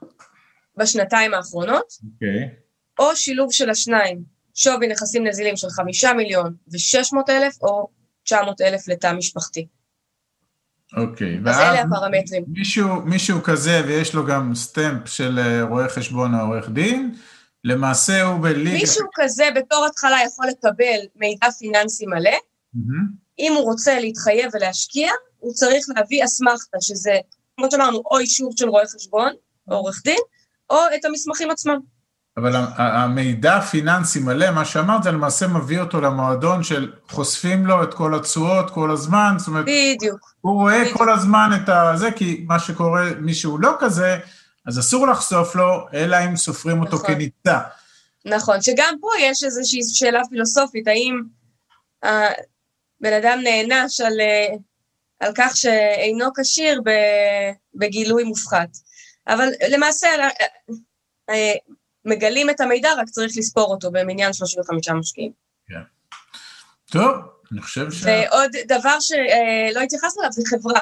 בשנתיים 0.76 1.34
האחרונות. 1.34 1.92
אוקיי. 2.14 2.28
Okay. 2.28 2.64
או 2.98 3.16
שילוב 3.16 3.52
של 3.52 3.70
השניים, 3.70 4.22
שווי 4.54 4.86
נכסים 4.86 5.26
נזילים 5.26 5.56
של 5.56 5.68
חמישה 5.70 6.12
מיליון 6.12 6.54
ושש 6.72 7.12
מאות 7.12 7.30
אלף, 7.30 7.62
או 7.62 7.88
900 8.24 8.60
אלף 8.60 8.88
לתא 8.88 9.12
משפחתי. 9.12 9.66
אוקיי. 10.96 11.40
אז 11.46 11.58
אלה 11.58 11.80
הפרמטרים. 11.82 12.44
מישהו, 12.48 13.02
מישהו 13.02 13.42
כזה 13.42 13.82
ויש 13.86 14.14
לו 14.14 14.26
גם 14.26 14.54
סטמפ 14.54 15.08
של 15.08 15.38
אה, 15.38 15.62
רואה 15.62 15.88
חשבון 15.88 16.34
או 16.34 16.40
עורך 16.40 16.68
דין, 16.68 17.14
למעשה 17.64 18.22
הוא 18.22 18.42
בליגה... 18.42 18.78
מישהו 18.78 19.06
כזה 19.14 19.44
בתור 19.54 19.86
התחלה 19.86 20.16
יכול 20.26 20.46
לקבל 20.46 20.98
מידע 21.16 21.50
פיננסי 21.50 22.06
מלא. 22.06 22.30
Mm-hmm. 22.30 23.24
אם 23.38 23.52
הוא 23.56 23.64
רוצה 23.64 24.00
להתחייב 24.00 24.50
ולהשקיע, 24.54 25.10
הוא 25.38 25.52
צריך 25.52 25.86
להביא 25.96 26.24
אסמכתה, 26.24 26.78
שזה, 26.80 27.18
כמו 27.56 27.66
שאמרנו, 27.70 28.02
או 28.10 28.18
אישור 28.18 28.52
של 28.56 28.68
רואה 28.68 28.86
חשבון 28.86 29.32
או 29.68 29.76
עורך 29.76 30.02
דין, 30.04 30.20
או 30.70 30.76
את 30.94 31.04
המסמכים 31.04 31.50
עצמם. 31.50 31.78
אבל 32.36 32.52
המידע 32.76 33.56
הפיננסי 33.56 34.20
מלא, 34.20 34.50
מה 34.50 34.64
שאמרת, 34.64 35.02
זה 35.02 35.12
למעשה 35.12 35.48
מביא 35.48 35.80
אותו 35.80 36.00
למועדון 36.00 36.62
של 36.62 36.92
חושפים 37.08 37.66
לו 37.66 37.82
את 37.82 37.94
כל 37.94 38.14
התשואות 38.14 38.70
כל 38.70 38.90
הזמן, 38.90 39.34
זאת 39.38 39.48
אומרת, 39.48 39.64
בדיוק. 39.64 40.34
הוא 40.40 40.52
רואה 40.54 40.80
בדיוק. 40.80 40.98
כל 40.98 41.12
הזמן 41.12 41.50
את 41.62 41.68
הזה, 41.68 42.12
כי 42.12 42.44
מה 42.48 42.58
שקורה, 42.58 43.10
מי 43.20 43.34
שהוא 43.34 43.60
לא 43.60 43.76
כזה, 43.80 44.18
אז 44.66 44.78
אסור 44.78 45.06
לחשוף 45.06 45.54
לו, 45.56 45.86
אלא 45.94 46.16
אם 46.24 46.36
סופרים 46.36 46.80
אותו 46.80 46.96
נכון. 46.96 47.06
כניצה. 47.06 47.58
נכון, 48.24 48.62
שגם 48.62 48.94
פה 49.00 49.08
יש 49.20 49.44
איזושהי 49.44 49.80
שאלה 49.82 50.20
פילוסופית, 50.30 50.88
האם 50.88 51.22
הבן 52.02 53.12
אדם 53.22 53.38
נענש 53.42 54.00
על, 54.00 54.20
על 55.20 55.32
כך 55.34 55.56
שאינו 55.56 56.28
כשיר 56.40 56.82
בגילוי 57.74 58.24
מופחת. 58.24 58.68
אבל 59.28 59.48
למעשה, 59.70 60.08
מגלים 62.04 62.50
את 62.50 62.60
המידע, 62.60 62.88
רק 62.98 63.08
צריך 63.08 63.32
לספור 63.36 63.70
אותו 63.70 63.90
במניין 63.90 64.32
35 64.32 64.88
משקיעים. 64.88 65.32
כן. 65.66 65.80
טוב, 66.90 67.14
אני 67.52 67.62
חושב 67.62 67.92
ש... 67.92 68.04
ועוד 68.04 68.50
דבר 68.68 69.00
שלא 69.00 69.80
התייחסנו 69.80 70.22
אליו 70.22 70.32
זה 70.32 70.42
חברה. 70.46 70.80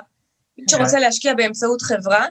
מי 0.59 0.65
כן. 0.69 0.77
שרוצה 0.77 0.99
להשקיע 0.99 1.35
באמצעות 1.35 1.83
חברה, 1.83 2.27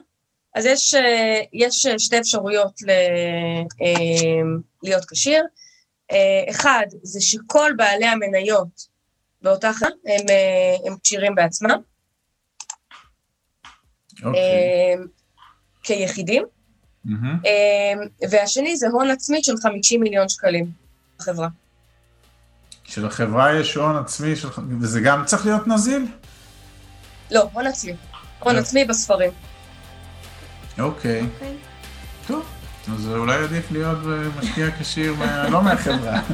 אז 0.54 0.66
יש, 0.66 0.94
אה, 0.94 1.40
יש 1.52 1.86
שתי 1.98 2.18
אפשרויות 2.18 2.82
ל, 2.82 2.90
אה, 3.82 4.42
להיות 4.82 5.04
כשיר. 5.10 5.44
אה, 6.12 6.50
אחד, 6.50 6.86
זה 7.02 7.20
שכל 7.20 7.72
בעלי 7.76 8.06
המניות 8.06 8.92
באותה 9.42 9.72
חברה 9.72 9.90
הם, 10.06 10.26
הם 10.86 10.96
כשירים 11.04 11.34
בעצמם. 11.34 11.80
אוקיי. 14.24 14.96
כיחידים. 15.82 16.44
Mm-hmm. 17.06 17.48
והשני 18.30 18.76
זה 18.76 18.88
הון 18.88 19.10
עצמי 19.10 19.42
של 19.42 19.54
50 19.62 20.00
מיליון 20.00 20.28
שקלים 20.28 20.70
בחברה. 21.18 21.48
שלחברה 22.84 23.54
יש 23.54 23.74
הון 23.74 23.96
עצמי, 23.96 24.36
של... 24.36 24.48
וזה 24.80 25.00
גם 25.00 25.24
צריך 25.24 25.46
להיות 25.46 25.68
נזיל? 25.68 26.06
לא, 27.30 27.48
הון 27.52 27.66
עצמי. 27.66 27.92
הון 28.40 28.56
עצמי 28.56 28.84
בספרים. 28.84 29.30
אוקיי. 30.78 31.22
אוקיי. 31.22 31.56
טוב, 32.26 32.44
אז 32.94 33.08
אולי 33.08 33.44
עדיף 33.44 33.70
להיות 33.70 33.98
משקיע 34.40 34.66
כשיר, 34.80 35.14
לא 35.50 35.62
מהחברה. 35.62 36.20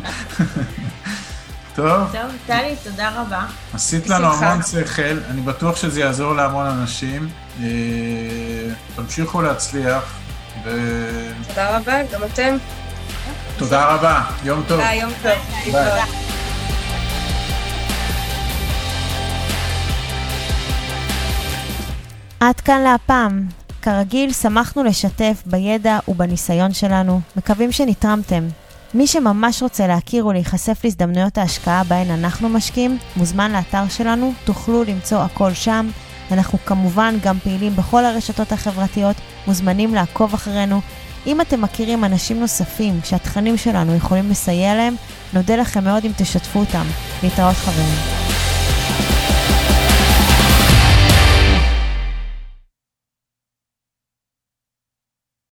טוב. 1.76 2.12
טוב, 2.12 2.31
טלי, 2.46 2.76
תודה 2.85 3.20
רבה. 3.20 3.46
עשית 3.74 4.09
לנו 4.09 4.26
המון 4.26 4.62
שכל, 4.62 5.18
אני 5.31 5.40
בטוח 5.40 5.76
שזה 5.76 6.00
יעזור 6.00 6.35
להמון 6.35 6.66
אנשים. 6.66 7.28
אה, 7.62 7.66
תמשיכו 8.96 9.42
להצליח. 9.42 10.18
ו... 10.64 10.71
תודה 11.49 11.77
רבה, 11.77 12.03
גם 12.12 12.21
אתם. 12.33 12.57
תודה 13.59 13.94
רבה, 13.94 14.23
יום 14.44 14.62
טוב. 14.68 14.81
ביי, 14.81 15.01
יום 15.01 15.11
טוב. 15.23 15.33
ביי. 15.73 16.03
עד 22.40 22.61
כאן 22.61 22.81
להפעם. 22.81 23.47
כרגיל, 23.83 24.33
שמחנו 24.33 24.85
לשתף 24.85 25.42
בידע 25.47 25.99
ובניסיון 26.09 26.73
שלנו. 26.73 27.21
מקווים 27.37 27.73
שנתרמתם. 27.73 28.49
מי 28.94 29.07
שממש 29.07 29.62
רוצה 29.62 29.87
להכיר 29.87 30.27
ולהיחשף 30.27 30.81
להזדמנויות 30.85 31.38
ההשקעה 31.38 31.85
בהן 31.85 32.11
אנחנו 32.11 32.49
משקיעים, 32.49 32.99
מוזמן 33.16 33.53
לאתר 33.53 33.88
שלנו, 33.88 34.33
תוכלו 34.44 34.85
למצוא 34.85 35.18
הכל 35.18 35.55
שם. 35.55 35.90
אנחנו 36.33 36.59
כמובן 36.66 37.14
גם 37.23 37.38
פעילים 37.38 37.77
בכל 37.77 38.05
הרשתות 38.05 38.53
החברתיות, 38.53 39.16
מוזמנים 39.49 39.95
לעקוב 39.95 40.35
אחרינו. 40.35 40.81
אם 41.27 41.41
אתם 41.41 41.63
מכירים 41.63 42.05
אנשים 42.05 42.41
נוספים 42.41 43.01
שהתכנים 43.05 43.57
שלנו 43.57 43.95
יכולים 43.95 44.31
לסייע 44.31 44.75
להם, 44.75 44.95
נודה 45.33 45.57
לכם 45.57 45.85
מאוד 45.85 46.05
אם 46.05 46.11
תשתפו 46.17 46.59
אותם. 46.59 46.85
להתראות 47.23 47.57
חברים. 47.57 48.28